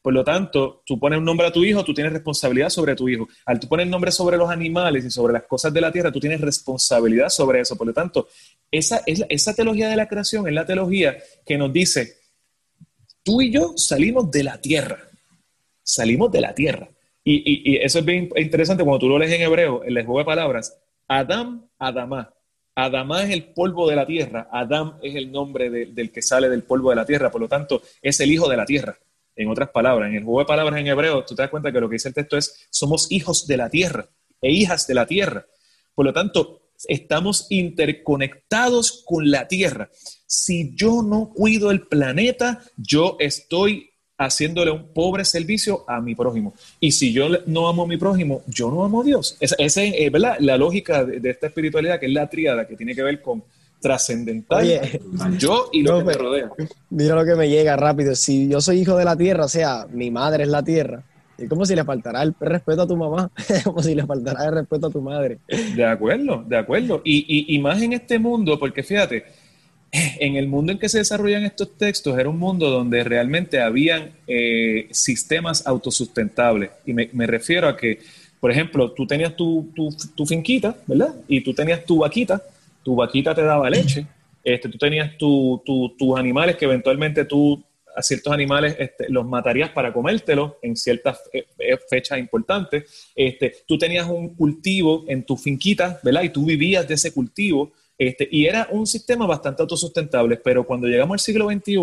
[0.00, 3.08] Por lo tanto, tú pones un nombre a tu hijo, tú tienes responsabilidad sobre tu
[3.08, 3.28] hijo.
[3.44, 6.20] Al tú poner nombre sobre los animales y sobre las cosas de la tierra, tú
[6.20, 7.76] tienes responsabilidad sobre eso.
[7.76, 8.28] Por lo tanto,
[8.70, 12.16] esa, esa teología de la creación es la teología que nos dice,
[13.22, 15.08] tú y yo salimos de la tierra
[15.88, 16.88] salimos de la tierra.
[17.24, 20.24] Y, eso es bien interesante cuando tú lo lees en hebreo, en el juego de
[20.24, 20.78] palabras.
[21.06, 22.32] Adam, Adamá.
[22.74, 24.48] Adamá es el polvo de la tierra.
[24.50, 27.30] Adam es el nombre del que sale del polvo de la tierra.
[27.30, 28.96] Por lo tanto, es el hijo de la tierra.
[29.38, 31.80] En otras palabras, en el juego de palabras en hebreo, tú te das cuenta que
[31.80, 34.08] lo que dice el texto es, somos hijos de la tierra
[34.42, 35.46] e hijas de la tierra.
[35.94, 39.90] Por lo tanto, estamos interconectados con la tierra.
[40.26, 46.52] Si yo no cuido el planeta, yo estoy haciéndole un pobre servicio a mi prójimo.
[46.80, 49.36] Y si yo no amo a mi prójimo, yo no amo a Dios.
[49.38, 50.36] Esa, es eh, ¿verdad?
[50.40, 53.44] la lógica de, esta espiritualidad, que es la triada, que tiene que ver con
[53.80, 54.66] trascendental,
[55.38, 56.50] yo y lo que me rodea.
[56.90, 58.14] Mira lo que me llega rápido.
[58.14, 61.02] Si yo soy hijo de la tierra, o sea, mi madre es la tierra,
[61.36, 63.30] es como si le faltara el respeto a tu mamá,
[63.64, 65.38] como si le faltara el respeto a tu madre.
[65.74, 67.00] De acuerdo, de acuerdo.
[67.04, 69.24] Y, y, y más en este mundo, porque fíjate,
[69.92, 74.10] en el mundo en que se desarrollan estos textos era un mundo donde realmente habían
[74.26, 76.70] eh, sistemas autosustentables.
[76.84, 78.00] Y me, refiero a que,
[78.40, 79.68] por ejemplo, tú tenías tu,
[80.14, 81.14] tu, finquita, ¿verdad?
[81.26, 82.42] Y tú tenías tu vaquita,
[82.88, 84.06] tu vaquita te daba leche,
[84.42, 87.62] este, tú tenías tus animales que eventualmente tú
[87.94, 93.10] a ciertos animales este, los matarías para comértelos en ciertas eh, eh, fechas importantes.
[93.14, 96.22] Este, tú tenías un cultivo en tu finquita, ¿verdad?
[96.22, 97.72] Y tú vivías de ese cultivo.
[97.98, 101.76] Este, y era un sistema bastante autosustentable, pero cuando llegamos al siglo XXI,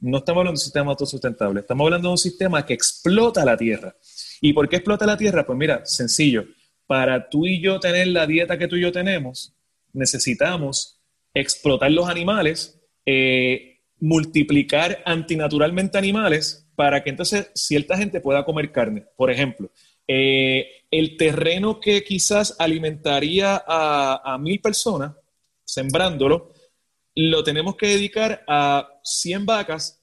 [0.00, 3.54] no estamos hablando de un sistema autosustentable, estamos hablando de un sistema que explota la
[3.54, 3.94] tierra.
[4.40, 5.44] ¿Y por qué explota la tierra?
[5.44, 6.46] Pues mira, sencillo,
[6.86, 9.57] para tú y yo tener la dieta que tú y yo tenemos,
[9.98, 11.00] necesitamos
[11.34, 19.04] explotar los animales, eh, multiplicar antinaturalmente animales para que entonces cierta gente pueda comer carne.
[19.16, 19.70] Por ejemplo,
[20.06, 25.14] eh, el terreno que quizás alimentaría a mil personas,
[25.64, 26.52] sembrándolo,
[27.14, 30.00] lo tenemos que dedicar a 100 vacas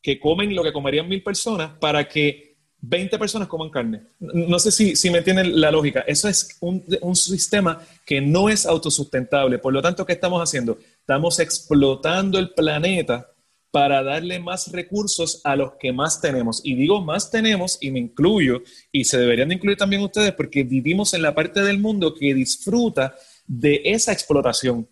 [0.00, 2.53] que comen lo que comerían mil personas para que
[2.86, 4.02] 20 personas coman carne.
[4.18, 6.00] No sé si, si me entienden la lógica.
[6.06, 9.58] Eso es un, un, sistema que no es autosustentable.
[9.58, 10.78] Por lo tanto, ¿qué estamos haciendo?
[11.00, 13.30] Estamos explotando el planeta
[13.70, 16.60] para darle más recursos a los que más tenemos.
[16.62, 18.62] Y digo más tenemos y me incluyo,
[18.92, 22.34] y se deberían de incluir también ustedes porque vivimos en la parte del mundo que
[22.34, 23.16] disfruta
[23.46, 24.88] de esa explotación.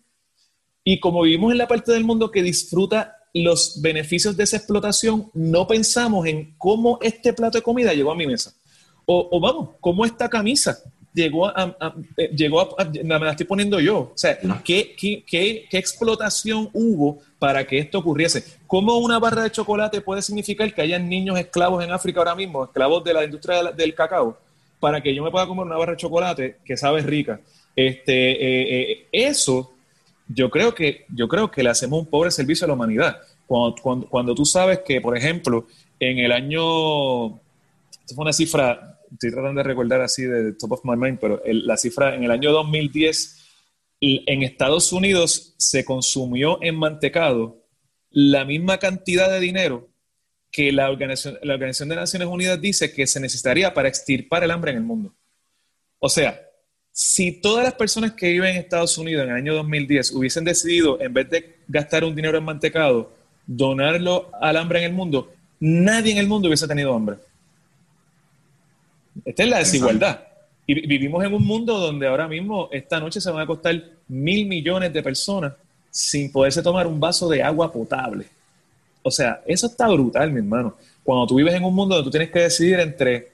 [0.83, 5.29] Y como vivimos en la parte del mundo que disfruta los beneficios de esa explotación,
[5.33, 8.53] no pensamos en cómo este plato de comida llegó a mi mesa.
[9.05, 10.77] O, vamos, cómo esta camisa
[11.13, 13.99] llegó a, eh, llegó a, me la estoy poniendo yo.
[13.99, 18.43] O sea, ¿qué, qué, qué, explotación hubo para que esto ocurriese?
[18.67, 22.63] ¿Cómo una barra de chocolate puede significar que hayan niños esclavos en África ahora mismo,
[22.63, 24.37] esclavos de la industria del, cacao,
[24.79, 27.41] para que yo me pueda comer una barra de chocolate que sabe rica?
[27.75, 29.72] Este, eh, eh, eso
[30.27, 33.21] yo creo que, yo creo que le hacemos un pobre servicio a la humanidad.
[33.45, 35.67] Cuando, cuando, tú sabes que, por ejemplo,
[35.99, 40.81] en el año, esto fue una cifra, estoy tratando de recordar así de top of
[40.83, 43.39] my mind, pero la cifra en el año 2010,
[43.99, 47.63] en Estados Unidos se consumió en mantecado
[48.09, 49.89] la misma cantidad de dinero
[50.51, 54.51] que la Organización, la Organización de Naciones Unidas dice que se necesitaría para extirpar el
[54.51, 55.15] hambre en el mundo.
[55.99, 56.39] O sea,
[56.95, 61.01] si todas las personas que viven en Estados Unidos en el año 2010 hubiesen decidido,
[61.01, 63.11] en vez de gastar un dinero en mantecado,
[63.47, 67.15] donarlo al hambre en el mundo, nadie en el mundo hubiese tenido hambre.
[69.25, 70.21] Esta es la desigualdad.
[70.67, 74.47] Y vivimos en un mundo donde ahora mismo, esta noche se van a costar mil
[74.47, 75.53] millones de personas
[75.89, 78.27] sin poderse tomar un vaso de agua potable.
[79.01, 80.77] O sea, eso está brutal, mi hermano.
[81.03, 83.32] Cuando tú vives en un mundo donde tú tienes que decidir entre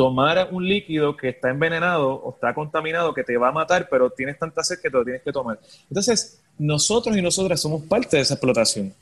[0.00, 4.08] tomar un líquido que está envenenado o está contaminado que te va a matar, pero
[4.08, 5.60] tienes tanta sed que te lo tienes que tomar.
[5.90, 8.94] Entonces, nosotros y nosotras somos parte de esa explotación.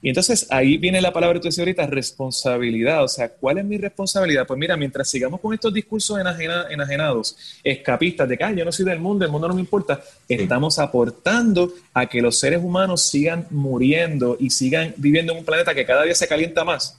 [0.00, 3.04] Y entonces ahí viene la palabra que tú decías ahorita, responsabilidad.
[3.04, 4.46] O sea, ¿cuál es mi responsabilidad?
[4.46, 9.00] Pues mira, mientras sigamos con estos discursos enajenados, escapistas, de que yo no soy del
[9.00, 14.38] mundo, el mundo no me importa, estamos aportando a que los seres humanos sigan muriendo
[14.40, 16.98] y sigan viviendo en un planeta que cada día se calienta más.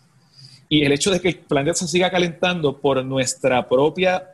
[0.69, 4.31] Y el hecho de que el planeta se siga calentando por nuestra propia,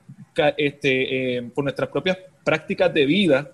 [0.57, 3.51] este, eh, por nuestras propias prácticas de vida,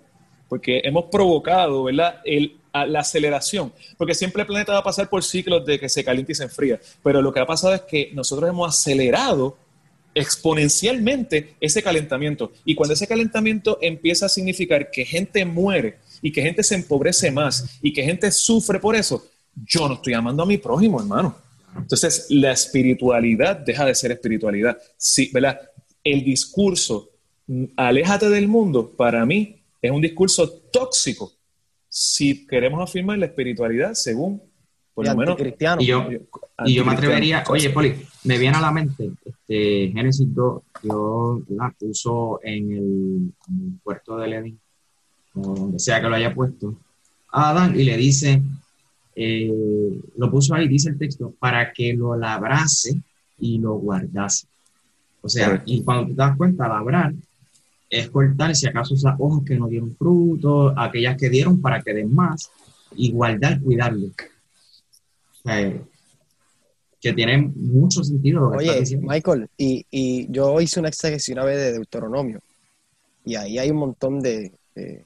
[0.48, 2.20] porque hemos provocado, ¿verdad?
[2.24, 6.02] El la aceleración, porque siempre el planeta va a pasar por ciclos de que se
[6.02, 9.58] calienta y se enfría, pero lo que ha pasado es que nosotros hemos acelerado
[10.14, 12.52] exponencialmente ese calentamiento.
[12.64, 17.30] Y cuando ese calentamiento empieza a significar que gente muere y que gente se empobrece
[17.30, 19.26] más y que gente sufre por eso,
[19.66, 21.36] yo no estoy amando a mi prójimo, hermano.
[21.76, 24.78] Entonces, la espiritualidad deja de ser espiritualidad.
[24.96, 25.60] Sí, ¿verdad?
[26.04, 27.10] El discurso,
[27.76, 31.32] aléjate del mundo, para mí es un discurso tóxico
[31.94, 34.42] si queremos afirmar la espiritualidad según,
[34.94, 35.82] por lo menos, cristiano.
[35.82, 36.08] Y yo,
[36.64, 37.94] y yo me atrevería, oye, Poli,
[38.24, 44.30] me viene a la mente este, Génesis 2, yo la puso en el, puerto de
[44.30, 44.58] Edén,
[45.34, 46.78] o donde sea que lo haya puesto,
[47.30, 48.42] a Adán y le dice,
[49.14, 53.00] eh, lo puso ahí, dice el texto, para que lo labrase
[53.38, 54.46] y lo guardase.
[55.20, 57.12] O sea, y cuando te das cuenta, labrar
[57.92, 61.92] es cortar si acaso esas hojas que no dieron fruto, aquellas que dieron para que
[61.92, 62.50] den más,
[62.96, 64.08] y guardar, cuidarlo.
[67.00, 68.48] que tiene mucho sentido.
[68.48, 72.40] Oye, Michael, y, y, yo hice una exégesis una vez de Deuteronomio,
[73.26, 75.04] y ahí hay un montón de, de,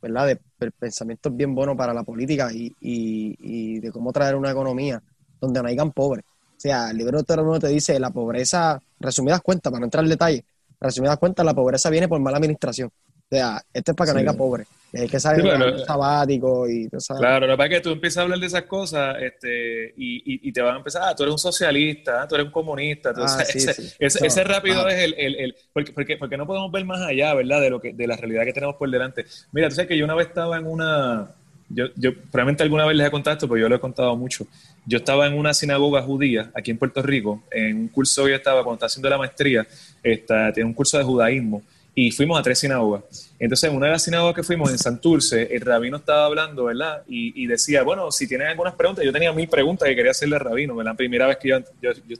[0.00, 0.38] ¿verdad?
[0.58, 5.02] de pensamientos bien buenos para la política y, y, de cómo traer una economía
[5.40, 6.24] donde no hayan pobres.
[6.24, 10.10] O sea, el libro de te dice la pobreza, resumidas cuentas, para no entrar en
[10.10, 10.44] detalle,
[10.80, 12.90] resumidas cuentas, la pobreza viene por mala administración.
[13.30, 14.64] O sea, esto es para que no haya pobre.
[14.94, 18.22] Hay que saber sí, sabático y Claro, lo que pasa es que tú empiezas a
[18.22, 21.38] hablar de esas cosas este, y, y, te van a empezar, ah, tú eres un
[21.38, 23.12] socialista, tú eres un comunista.
[23.14, 23.42] Ah,
[23.98, 27.60] ese, rápido es el, el, el porque, porque, porque, no podemos ver más allá, ¿verdad?
[27.60, 29.26] De lo que de la realidad que tenemos por delante.
[29.52, 31.32] Mira, tú sabes que yo una vez estaba en una,
[31.68, 34.46] yo, yo probablemente alguna vez les he contado esto, pero yo lo he contado mucho.
[34.86, 38.64] Yo estaba en una sinagoga judía aquí en Puerto Rico, en un curso yo estaba,
[38.64, 39.66] cuando estaba haciendo la maestría,
[40.02, 41.62] está, tiene un curso de judaísmo
[42.00, 43.34] y fuimos a tres sinagogas.
[43.40, 47.02] Entonces, en una de las sinagogas que fuimos en Santurce, el rabino estaba hablando, ¿verdad?
[47.08, 50.42] Y, decía, bueno, si tienen algunas preguntas, yo tenía mil preguntas que quería hacerle al
[50.42, 50.92] rabino, ¿verdad?
[50.92, 52.16] La primera vez que yo, yo, yo,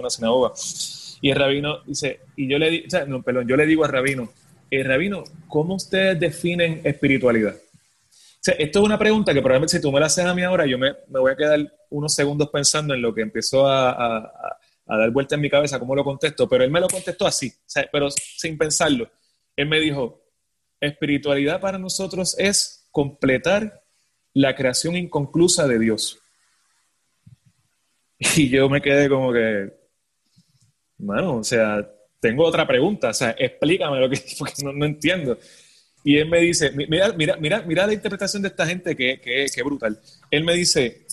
[0.00, 0.52] una sinagoga.
[1.20, 4.32] Y el rabino dice, y yo le, di, no, perdón, yo le digo al rabino,
[4.68, 7.54] eh, rabino, ¿cómo ustedes definen espiritualidad?
[8.44, 10.76] Esto es una pregunta que probablemente si tú me la haces a mí ahora, yo
[10.76, 15.34] me, me voy a quedar unos segundos pensando en lo que a a dar vuelta
[15.34, 17.52] en mi cabeza cómo lo contesto, pero él me lo contestó así,
[17.90, 19.10] pero sin pensarlo.
[19.56, 20.22] Él me dijo,
[20.80, 23.82] espiritualidad para nosotros es completar
[24.34, 26.18] la creación inconclusa de Dios.
[28.36, 29.70] Y yo me quedé como que,
[30.96, 31.86] bueno, o sea,
[32.20, 34.18] tengo otra pregunta, o sea, explícame lo que,
[34.64, 35.38] no, no entiendo.
[36.02, 39.46] Y él me dice, mira, mira, mira, mira la interpretación de esta gente que, que,
[39.52, 39.98] que brutal.
[40.30, 41.03] Él me dice,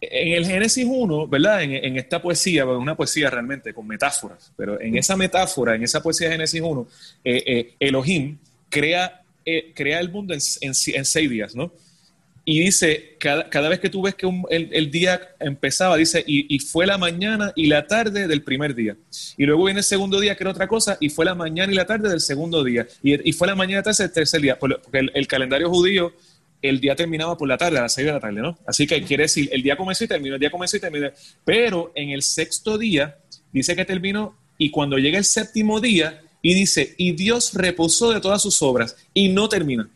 [0.00, 1.62] en el Génesis 1, ¿verdad?
[1.62, 6.28] En, esta poesía, una poesía realmente con metáforas, pero en esa metáfora, en esa poesía
[6.28, 6.88] de Génesis 1,
[7.24, 8.36] eh, eh, Elohim
[8.68, 11.72] crea, eh, crea el mundo en, seis días, ¿no?
[12.48, 16.96] Y dice, cada, vez que tú ves que el, día empezaba, dice, y, fue la
[16.96, 18.96] mañana y la tarde del primer día.
[19.36, 21.74] Y luego viene el segundo día, que era otra cosa, y fue la mañana y
[21.74, 22.86] la tarde del segundo día.
[23.02, 24.60] Y, fue la mañana y la del tercer día.
[24.60, 26.12] Porque el calendario judío
[26.62, 28.58] el día terminaba por la tarde, a las 6 de la tarde, ¿no?
[28.66, 31.08] Así que quiere decir, el día comenzó y terminó, el día comenzó y terminó.
[31.44, 33.18] Pero en el sexto día
[33.52, 38.20] dice que terminó y cuando llega el séptimo día y dice, y Dios reposó de
[38.20, 39.88] todas sus obras y no termina.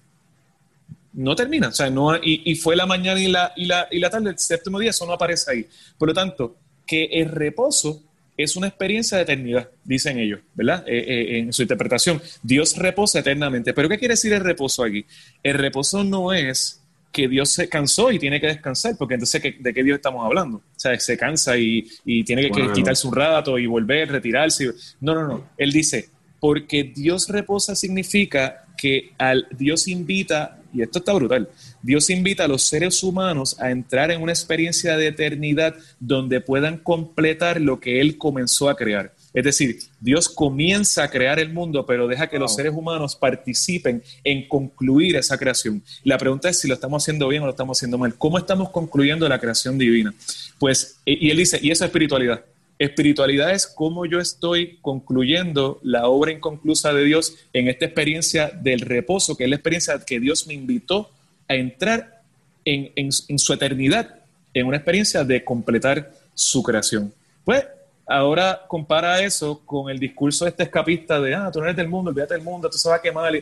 [1.12, 4.10] No termina, o sea, no, y, fue la mañana y la, y, la, y la
[4.10, 5.66] tarde, el séptimo día, eso no aparece ahí.
[5.98, 6.56] Por lo tanto,
[6.86, 8.02] que el reposo
[8.42, 10.84] es una experiencia de eternidad, dicen ellos, ¿verdad?
[10.86, 13.72] Eh, eh, en su interpretación, Dios reposa eternamente.
[13.74, 15.04] Pero ¿qué quiere decir el reposo aquí?
[15.42, 16.80] El reposo no es
[17.12, 20.58] que Dios se cansó y tiene que descansar, porque entonces ¿de qué Dios estamos hablando?
[20.58, 21.82] O sea, se cansa y,
[22.24, 24.70] tiene que, quitarse un rato y volver, retirarse.
[25.00, 25.48] No, no, no.
[25.56, 31.48] Él dice, porque Dios reposa significa que al Dios invita, y esto está brutal,
[31.82, 36.78] Dios invita a los seres humanos a entrar en una experiencia de eternidad donde puedan
[36.78, 39.14] completar lo que Él comenzó a crear.
[39.32, 44.02] Es decir, Dios comienza a crear el mundo, pero deja que los seres humanos participen
[44.24, 45.82] en concluir esa creación.
[46.02, 48.14] La pregunta es si lo estamos haciendo bien o lo estamos haciendo mal.
[48.16, 50.12] ¿Cómo estamos concluyendo la creación divina?
[50.58, 52.44] Pues, y él dice, y eso es espiritualidad.
[52.78, 58.80] Espiritualidad es cómo yo estoy concluyendo la obra inconclusa de Dios en esta experiencia del
[58.80, 61.10] reposo, que es la experiencia que Dios me invitó
[61.50, 62.22] a entrar
[62.64, 64.20] en, su eternidad,
[64.54, 67.12] en una experiencia de completar su creación.
[67.44, 67.66] Pues
[68.06, 71.88] ahora compara eso con el discurso de este escapista de, ah, tú no eres del
[71.88, 73.32] mundo, olvídate del mundo, tú se va a quemar.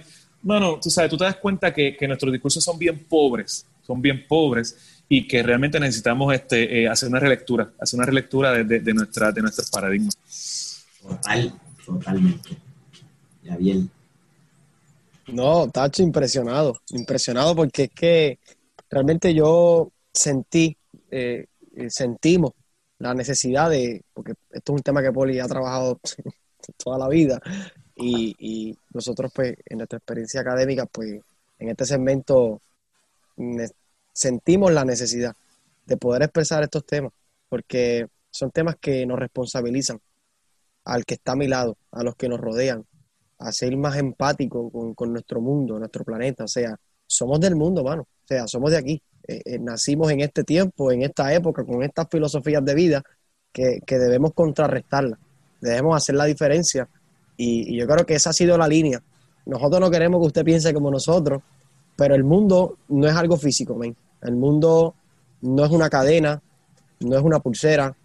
[0.41, 4.25] Bueno, tú sabes, tú te das cuenta que, nuestros discursos son bien pobres, son bien
[4.27, 8.95] pobres y que realmente necesitamos este, eh, hacer una relectura, hacer una relectura de, de,
[8.95, 10.87] nuestra, de nuestros paradigmas.
[11.03, 11.53] Total,
[11.85, 12.57] totalmente.
[13.43, 13.91] Ya bien.
[15.33, 18.39] No, Tacho, impresionado, impresionado porque es que
[18.89, 20.77] realmente yo sentí,
[21.11, 22.53] eh, eh, sentimos
[22.99, 26.01] la necesidad de, porque esto es un tema que Poli ha trabajado
[26.83, 27.41] toda la vida
[27.95, 31.21] y, y nosotros pues en nuestra experiencia académica pues
[31.59, 32.61] en este segmento
[34.13, 35.35] sentimos la necesidad
[35.87, 37.13] de poder expresar estos temas
[37.49, 40.01] porque son temas que nos responsabilizan
[40.85, 42.85] al que está a mi lado, a los que nos rodean,
[43.39, 46.45] a ser más empático con, nuestro mundo, nuestro planeta.
[46.45, 46.77] O sea,
[47.07, 48.03] somos del mundo, mano.
[48.03, 49.03] O sea, somos de aquí.
[49.27, 53.03] Eh, eh, nacimos en este tiempo, en esta época, con estas filosofías de vida
[53.53, 55.19] que, debemos contrarrestarlas.
[55.61, 56.89] Debemos hacer la diferencia.
[57.37, 59.03] Y, yo creo que esa ha sido la línea.
[59.47, 61.43] Nosotros no queremos que usted piense como nosotros,
[61.97, 63.97] pero el mundo no es algo físico, men.
[64.21, 64.95] El mundo
[65.43, 66.43] no es una cadena,
[67.01, 67.97] no es una pulsera,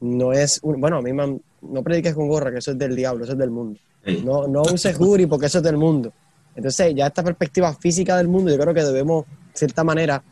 [0.00, 0.60] no es...
[0.62, 3.38] bueno, a mí me no prediques con gorra, que eso es del diablo, eso es
[3.38, 3.80] del mundo.
[4.24, 6.12] No, no uses jury porque eso es del mundo.
[6.54, 10.22] Entonces, ya esta perspectiva física del mundo, yo creo que debemos, de cierta manera,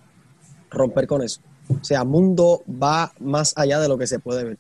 [0.71, 1.41] romper con eso.
[1.69, 4.59] O sea, mundo va más allá de lo que se puede ver.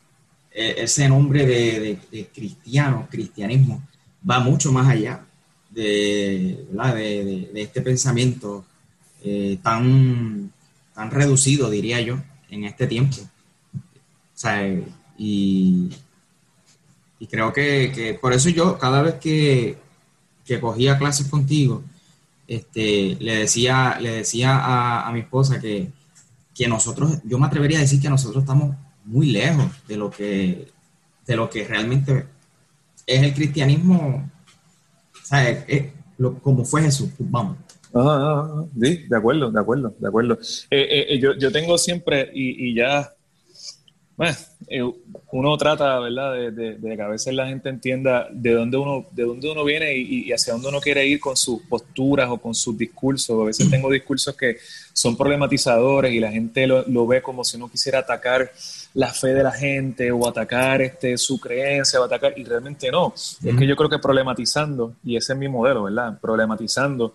[0.53, 3.83] E, ese nombre de, cristiano, cristianismo,
[4.29, 5.25] va mucho más allá
[5.71, 8.65] de, de, este pensamiento
[9.25, 10.53] eh, tan,
[10.95, 12.19] tan reducido, diría yo,
[12.51, 13.17] en este tiempo.
[13.75, 14.61] O sea,
[15.17, 15.91] y
[17.23, 19.79] y creo que, por eso yo, cada vez que,
[20.61, 21.85] cogía clases contigo,
[22.49, 25.93] este, le decía, le decía a, mi esposa que,
[26.67, 30.67] nosotros, yo me atrevería a decir que nosotros estamos muy lejos de lo que,
[31.25, 32.27] de lo que realmente
[33.07, 34.29] es el cristianismo,
[36.43, 37.57] como fue Jesús, vamos.
[38.81, 40.39] sí, de acuerdo, de acuerdo, de acuerdo.
[40.73, 43.13] Eh, eh, yo, tengo siempre, y ya
[44.17, 44.37] bueno,
[44.69, 44.83] eh,
[45.33, 49.51] uno trata, ¿verdad?, de, que a veces la gente entienda de dónde uno, de dónde
[49.51, 53.41] uno viene y, hacia dónde uno quiere ir con sus posturas o con sus discursos.
[53.41, 54.59] A veces tengo discursos que
[54.93, 58.53] son problematizadores y la gente lo, ve como si uno quisiera atacar
[58.95, 63.15] la fe de la gente o atacar este, su creencia o atacar, y realmente no.
[63.15, 66.19] Es que yo creo que problematizando, y ese es mi modelo, ¿verdad?
[66.21, 67.15] Problematizando,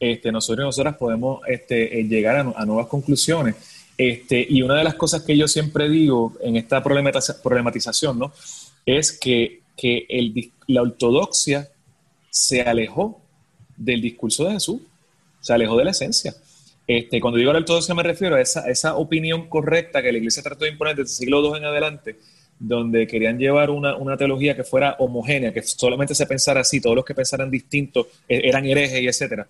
[0.00, 3.56] este, nosotros y nosotras podemos este, llegar a nuevas conclusiones
[3.98, 8.32] este, y una de las cosas que yo siempre digo en esta problematización ¿no?
[8.86, 10.06] es que, que
[10.68, 11.68] la ortodoxia
[12.30, 13.20] se alejó
[13.76, 14.82] del discurso de Jesús,
[15.40, 16.32] se alejó de la esencia.
[16.86, 20.44] Este, cuando digo la ortodoxia me refiero a esa, esa opinión correcta que la iglesia
[20.44, 22.18] trató de imponer desde el siglo II en adelante,
[22.56, 26.94] donde querían llevar una, una, teología que fuera homogénea, que solamente se pensara así, todos
[26.94, 29.48] los que pensaran distinto eh, eran herejes y etcétera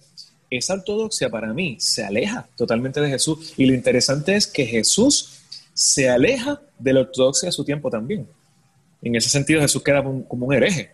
[0.50, 3.54] esa ortodoxia para mí se aleja totalmente de Jesús.
[3.56, 5.40] Y lo interesante es que Jesús
[5.74, 8.26] se aleja de la ortodoxia de su tiempo también.
[9.02, 10.90] En ese sentido, Jesús queda como un hereje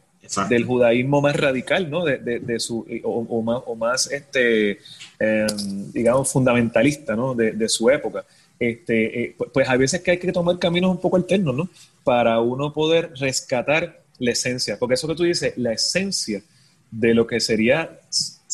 [0.48, 2.04] del judaísmo más radical, ¿no?
[2.04, 4.78] De, su, o, más, o más este,
[5.18, 7.34] em, digamos, fundamentalista, ¿no?
[7.34, 8.24] De, su época.
[8.58, 11.68] Este, eh, pues, pues a veces que hay que tomar caminos un poco alternos, ¿no?
[12.02, 14.78] Para uno poder rescatar la esencia.
[14.78, 16.42] Porque eso que tú dices, la esencia
[16.90, 18.00] de lo que sería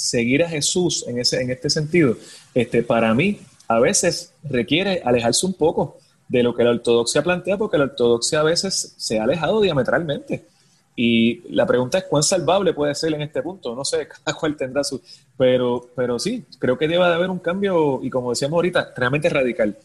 [0.00, 2.16] seguir a Jesús en, ese, en este sentido,
[2.54, 7.58] este, para mí a veces requiere alejarse un poco de lo que la ortodoxia plantea,
[7.58, 10.46] porque la ortodoxia a veces se ha alejado diametralmente.
[10.96, 13.74] Y la pregunta es cuán salvable puede ser en este punto.
[13.74, 15.00] No sé, cada cual tendrá su...
[15.36, 19.28] Pero, pero sí, creo que debe de haber un cambio, y como decíamos ahorita, realmente
[19.28, 19.76] radical.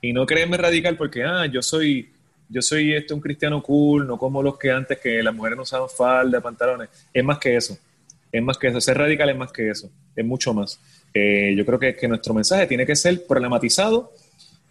[0.00, 2.10] Y no creerme radical porque, ah, yo soy,
[2.48, 5.62] yo soy este, un cristiano cool, no como los que antes que las mujeres no
[5.64, 6.88] usaban falda, pantalones.
[7.12, 7.76] Es más que eso
[8.32, 10.78] es más que eso, ser radical es más que eso, es mucho más.
[11.12, 14.12] Eh, yo creo que, que, nuestro mensaje tiene que ser problematizado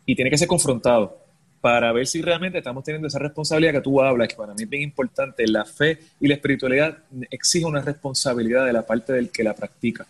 [0.06, 1.18] y tiene que ser confrontado
[1.62, 4.70] para ver si realmente estamos teniendo esa responsabilidad que tú hablas, que para mí es
[4.70, 5.46] bien importante.
[5.48, 6.98] La fe y la espiritualidad
[7.30, 10.08] exige una responsabilidad de la parte del que la practica.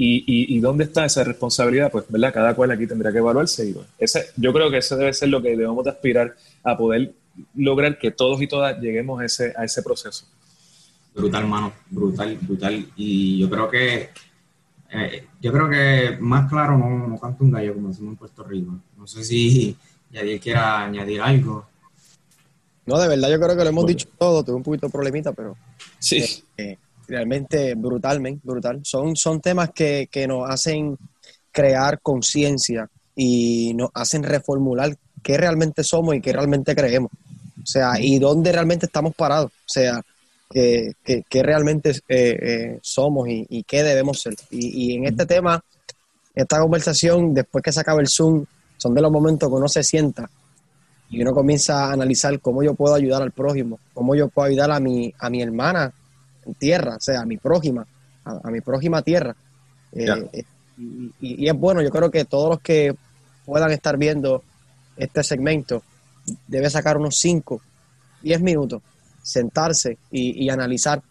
[0.00, 0.24] Y,
[0.56, 1.90] y, dónde está esa responsabilidad?
[1.90, 2.32] Pues, ¿verdad?
[2.32, 3.68] Cada cual aquí tendrá que evaluarse.
[3.68, 7.12] Y ese, yo creo que eso debe ser lo que debemos de aspirar a poder
[7.56, 10.24] lograr que todos y todas lleguemos a ese proceso.
[11.18, 12.86] Brutal, mano, brutal, brutal.
[12.94, 14.10] Y yo creo que
[14.90, 18.44] eh, yo creo que más claro no, no canta un gallo como decimos en Puerto
[18.44, 18.78] Rico.
[18.96, 19.76] No sé si
[20.12, 21.66] Yadier quiera añadir algo.
[22.86, 25.32] No, de verdad yo creo que lo hemos dicho todo, tuve un poquito de problemita,
[25.32, 25.56] pero
[25.98, 26.44] sí.
[26.56, 28.80] Eh, realmente brutalmente, brutal.
[28.84, 30.96] Son, son temas que, que nos hacen
[31.50, 37.10] crear conciencia y nos hacen reformular qué realmente somos y qué realmente creemos.
[37.60, 39.50] O sea, y dónde realmente estamos parados.
[39.50, 40.00] O sea,
[40.48, 44.34] que, realmente eh, eh, somos y, qué debemos ser.
[44.50, 45.62] Y, en este tema,
[46.34, 48.44] esta conversación, después que se acaba el Zoom,
[48.76, 50.28] son de los momentos que uno se sienta
[51.10, 54.70] y uno comienza a analizar cómo yo puedo ayudar al prójimo, cómo yo puedo ayudar
[54.70, 55.92] a mi, a mi hermana
[56.44, 57.86] en tierra, o sea, a mi prójima,
[58.24, 59.34] a, mi prójima tierra.
[59.92, 60.44] Eh,
[60.76, 62.94] y, y, es bueno, yo creo que todos los que
[63.44, 64.44] puedan estar viendo
[64.96, 65.82] este segmento
[66.46, 67.60] debe sacar unos 5,
[68.22, 68.82] 10 minutos,
[69.22, 71.02] sentarse y, analizar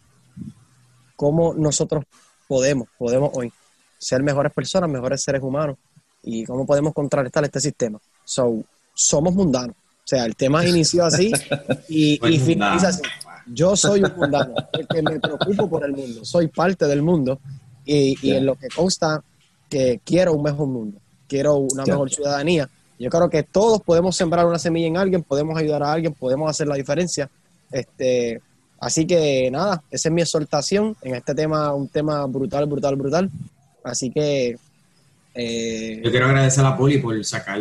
[1.16, 2.06] cómo nosotros
[2.48, 3.52] podemos, podemos hoy
[3.98, 5.78] ser mejores personas, mejores seres humanos
[6.24, 8.00] y cómo podemos contrarrestar este sistema.
[8.24, 9.76] So, somos mundanos.
[9.76, 11.32] O sea, el tema inició así
[11.90, 13.02] y, y finaliza así.
[13.48, 17.40] Yo soy un mundano, porque me preocupo por el mundo, soy parte del mundo
[17.86, 19.24] y, y en lo que consta
[19.70, 22.70] que quiero un mejor mundo, quiero una mejor ciudadanía.
[23.00, 26.50] Yo creo que todos podemos sembrar una semilla en alguien, podemos ayudar a alguien, podemos
[26.50, 27.30] hacer la diferencia.
[27.72, 28.42] Este,
[28.80, 33.32] así que nada, esa es mi exhortación en este tema, un tema brutal, brutal, brutal.
[33.84, 34.58] Así que...
[35.34, 37.60] Eh, Yo quiero agradecer a Poli por sacar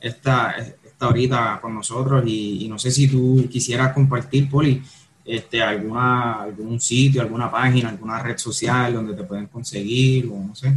[0.00, 4.82] esta, esta ahorita con nosotros y, no sé si tú quisieras compartir, Poli,
[5.24, 10.54] este, alguna, algún sitio, alguna página, alguna red social donde te pueden conseguir o no
[10.54, 10.72] sé.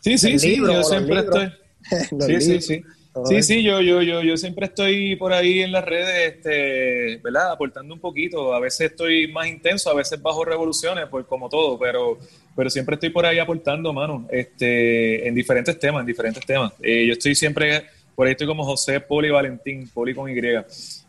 [0.00, 1.52] Sí, sí, sí, yo siempre estoy...
[2.26, 2.82] sí, sí, sí.
[3.26, 7.52] Sí, sí, yo, yo, yo, yo siempre estoy por ahí en las redes, este, ¿verdad?
[7.52, 8.54] Aportando un poquito.
[8.54, 12.18] A veces estoy más intenso, a veces bajo revoluciones, pues como todo, pero,
[12.56, 16.72] pero siempre estoy por ahí aportando, mano, este, en diferentes temas, en diferentes temas.
[16.82, 17.84] Eh, yo estoy siempre,
[18.14, 20.40] por ahí estoy como José Poli Valentín, Poli con Y.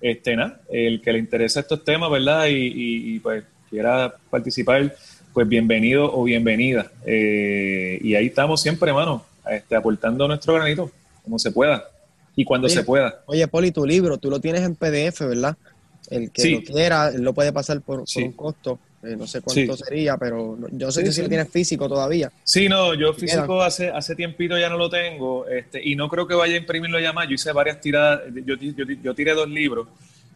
[0.01, 2.47] Este, nada, el que le interesa estos temas, ¿verdad?
[2.47, 4.93] Y, y, pues quiera participar,
[5.34, 6.91] pues bienvenido o bienvenida.
[7.06, 10.91] Eh, y ahí estamos siempre, mano, este, aportando nuestro granito,
[11.24, 11.93] como se pueda
[12.36, 13.22] y cuando se pueda.
[13.26, 15.56] Oye, Poli, tu libro, tú lo tienes en PDF, ¿verdad?
[16.10, 18.80] El que lo quiera, él lo puede pasar por, un costo.
[19.04, 22.32] Eh, no sé cuánto sería, pero yo sé que si lo tienes físico todavía.
[22.44, 26.26] Sí, no, yo físico hace hace tiempito ya no lo tengo este, y no creo
[26.26, 27.28] que vaya a imprimirlo ya más.
[27.28, 29.90] Yo hice varias tiradas, yo, yo, yo tiré dos libros,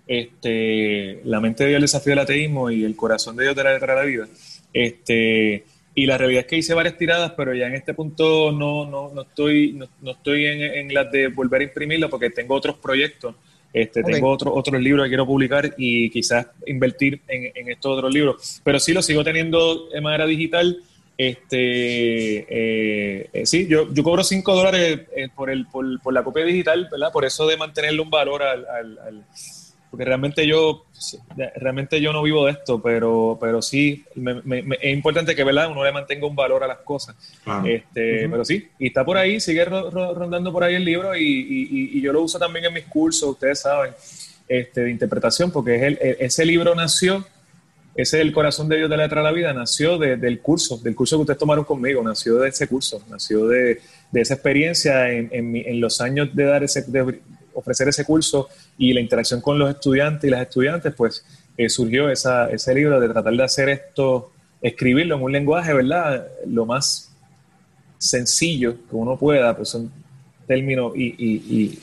[0.06, 3.64] este, La mente de Dios, el desafío del ateísmo y El corazón de Dios de
[3.64, 4.28] la letra de la vida.
[4.74, 5.64] Este,
[5.98, 9.12] y la realidad es que hice varias tiradas, pero ya en este punto no, no,
[9.12, 13.34] no estoy, no, estoy en, en, las de volver a imprimirlo porque tengo otros proyectos.
[13.74, 18.14] Este, Tengo otro, otros libros que quiero publicar y quizás invertir en, en, estos otros
[18.14, 18.62] libros.
[18.64, 20.84] Pero sí lo sigo teniendo de manera digital.
[21.18, 26.24] Este, eh, eh, sí, yo, yo cobro 5 dólares eh, por, el, por, por, la
[26.24, 27.12] copia digital, ¿verdad?
[27.12, 29.26] Por eso de mantenerle un valor al, al
[29.90, 30.86] porque realmente yo
[31.56, 34.04] realmente yo no vivo de esto, pero, pero sí
[34.82, 35.72] es importante que ¿verdad?
[35.72, 37.16] uno le mantenga un valor a las cosas.
[37.66, 42.14] Este, Pero sí, y está por ahí, sigue rondando por ahí el libro y, yo
[42.14, 43.92] lo uso también en mis cursos, ustedes saben,
[44.48, 47.26] este, de interpretación, porque es el, ese libro nació,
[47.96, 50.78] ese es el corazón de Dios de la letra de la vida, nació del curso,
[50.78, 53.82] del curso que ustedes tomaron conmigo, nació de ese curso, nació de,
[54.14, 56.86] esa experiencia en, en, los años de dar ese,
[57.54, 58.48] ofrecer ese curso
[58.78, 61.26] y la interacción con los estudiantes y las estudiantes, pues
[61.58, 66.28] eh, surgió esa, ese libro de tratar de hacer esto, escribirlo en un lenguaje, ¿verdad?
[66.46, 67.12] Lo más
[67.98, 69.92] sencillo que uno pueda, pues son
[70.48, 71.80] términos y, y,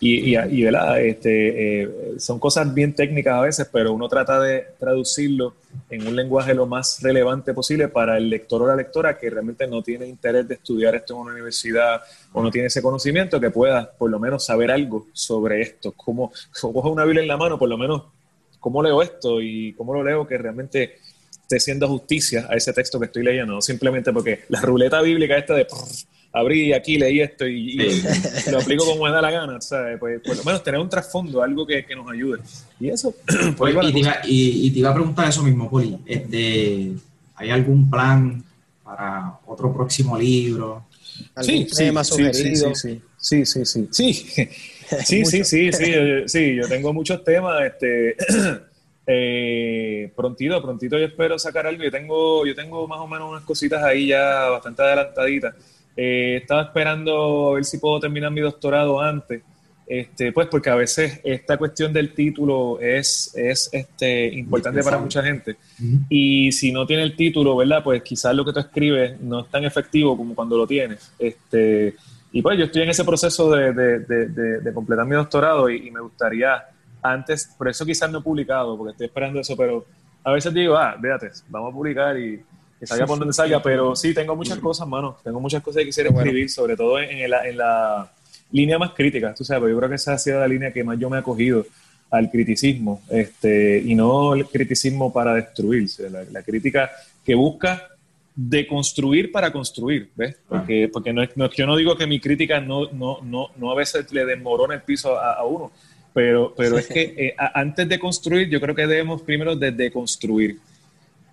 [0.00, 1.00] y, y, ¿verdad?
[1.00, 1.88] Este, eh,
[2.18, 5.54] son cosas bien técnicas a veces, pero uno trata de traducirlo
[5.90, 9.66] en un lenguaje lo más relevante posible para el lector o la lectora que realmente
[9.66, 12.00] no tiene interés de estudiar esto en una universidad
[12.32, 15.92] o no tiene ese conocimiento, que pueda por lo menos saber algo sobre esto.
[15.92, 18.02] Como, cojo una Biblia en la mano, por lo menos
[18.58, 20.96] cómo leo esto y cómo lo leo que realmente
[21.30, 25.36] esté haciendo justicia a ese texto que estoy leyendo, no simplemente porque la ruleta bíblica
[25.36, 25.66] esta de
[26.36, 27.76] abrí aquí, leí esto y,
[28.50, 29.98] lo aplico como me da la gana, ¿sabes?
[29.98, 32.40] Pues por lo menos tener un trasfondo, algo que, nos ayude.
[32.78, 33.14] Y eso,
[33.56, 36.92] pues, y, te iba, y, te iba, a preguntar eso mismo, Poli, este,
[37.36, 38.44] ¿hay algún plan
[38.84, 40.84] para otro próximo libro?
[41.40, 45.92] Sí, sí, sí, sí, sí, sí, sí, sí, sí, sí, sí,
[46.26, 48.14] sí, yo tengo muchos temas, este,
[49.06, 53.42] eh, prontito, prontito yo espero sacar algo, yo tengo, yo tengo más o menos unas
[53.44, 55.54] cositas ahí ya bastante adelantaditas,
[55.96, 59.42] eh, estaba esperando a ver si puedo terminar mi doctorado antes,
[59.86, 65.22] este, pues porque a veces esta cuestión del título es, es este, importante para mucha
[65.22, 65.56] gente.
[66.08, 67.84] Y si no tiene el título, ¿verdad?
[67.84, 71.12] Pues quizás lo que tú escribes no es tan efectivo como cuando lo tienes.
[71.18, 71.94] Este,
[72.32, 76.64] y pues yo estoy en ese proceso de, de, completar mi doctorado y, me gustaría
[77.00, 79.86] antes, por eso quizás no he publicado, porque estoy esperando eso, pero
[80.24, 82.42] a veces digo, ah, véate, vamos a publicar y
[82.78, 85.86] que salga por donde salga, pero sí, tengo muchas cosas, mano, tengo muchas cosas que
[85.86, 88.12] quisiera escribir, sobre todo en, la, en, la,
[88.52, 90.98] línea más crítica, tú sabes, yo creo que esa ha sido la línea que más
[90.98, 91.66] yo me he acogido
[92.10, 96.90] al criticismo, este, y no el criticismo para destruirse, la, crítica
[97.24, 97.88] que busca
[98.36, 100.36] deconstruir para construir, ¿ves?
[100.46, 103.74] Porque, porque no, es, yo no digo que mi crítica no, no, no, no a
[103.74, 105.72] veces le desmorona el piso a, uno,
[106.12, 110.58] pero, pero es que eh, antes de construir yo creo que debemos primero de deconstruir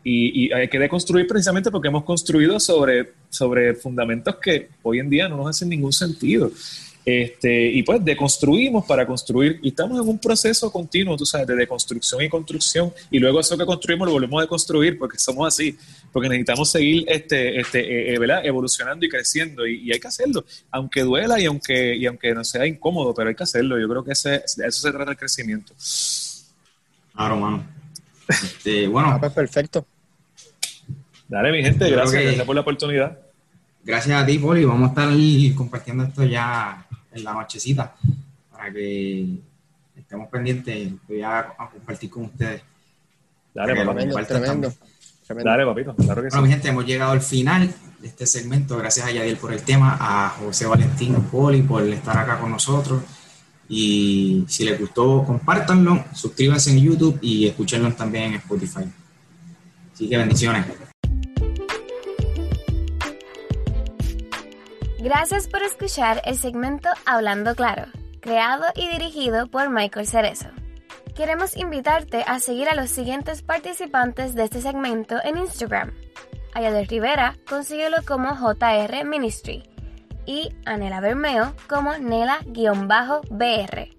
[0.03, 5.29] Y, hay que deconstruir precisamente porque hemos construido sobre, sobre fundamentos que hoy en día
[5.29, 6.51] no nos hacen ningún sentido.
[7.05, 11.55] Este, y pues deconstruimos para construir, y estamos en un proceso continuo, tú sabes, de
[11.55, 15.77] deconstrucción y construcción, y luego eso que construimos lo volvemos a deconstruir porque somos así,
[16.13, 21.01] porque necesitamos seguir este, este, eh, eh, evolucionando y creciendo, y, hay que hacerlo, aunque
[21.01, 24.13] duela y aunque, y aunque no sea incómodo, pero hay que hacerlo, yo creo que
[24.13, 25.73] ese, de eso se trata el crecimiento.
[27.13, 27.67] Claro, mano.
[28.29, 29.09] Este, bueno.
[29.09, 29.85] Ah, pues perfecto.
[31.33, 33.17] Dale, mi gente, gracias, gracias por la oportunidad.
[33.83, 34.65] Gracias a ti, Poli.
[34.65, 37.95] Vamos a estar compartiendo esto ya en la nochecita
[38.51, 39.39] para que
[39.97, 40.91] estemos pendientes.
[41.07, 42.61] Voy a, compartir con ustedes.
[43.51, 44.15] Dale, papito.
[44.25, 44.73] Tremendo,
[45.27, 45.95] Dale, papito.
[45.95, 48.77] Claro que bueno, mi gente, hemos llegado al final de este segmento.
[48.77, 53.01] Gracias a Yadiel por el tema, a José Valentín Poli por estar acá con nosotros.
[53.67, 58.83] Y si les gustó, compártanlo, suscríbanse en YouTube y escúchenlo también en Spotify.
[59.91, 60.92] Así que bendiciones.
[65.03, 67.87] Gracias por escuchar el segmento Hablando Claro,
[68.21, 70.47] creado y dirigido por Michael Cerezo.
[71.13, 75.91] Queremos invitarte a seguir a los siguientes participantes de este segmento en Instagram.
[76.53, 79.63] Ayadel Rivera, consíguelo como JR Ministry
[80.25, 83.89] y Anela Bermeo como Nela-BR.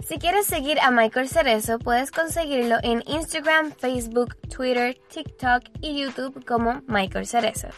[0.00, 6.42] Si quieres seguir a Michael Cerezo, puedes conseguirlo en Instagram, Facebook, Twitter, TikTok y YouTube
[6.46, 7.68] como Michael Cerezo.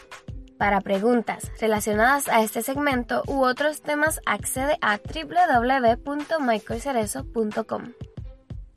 [0.61, 7.93] Para preguntas relacionadas a este segmento u otros temas, accede a www.michaelcerezo.com.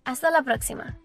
[0.07, 0.97] Hasta la próxima.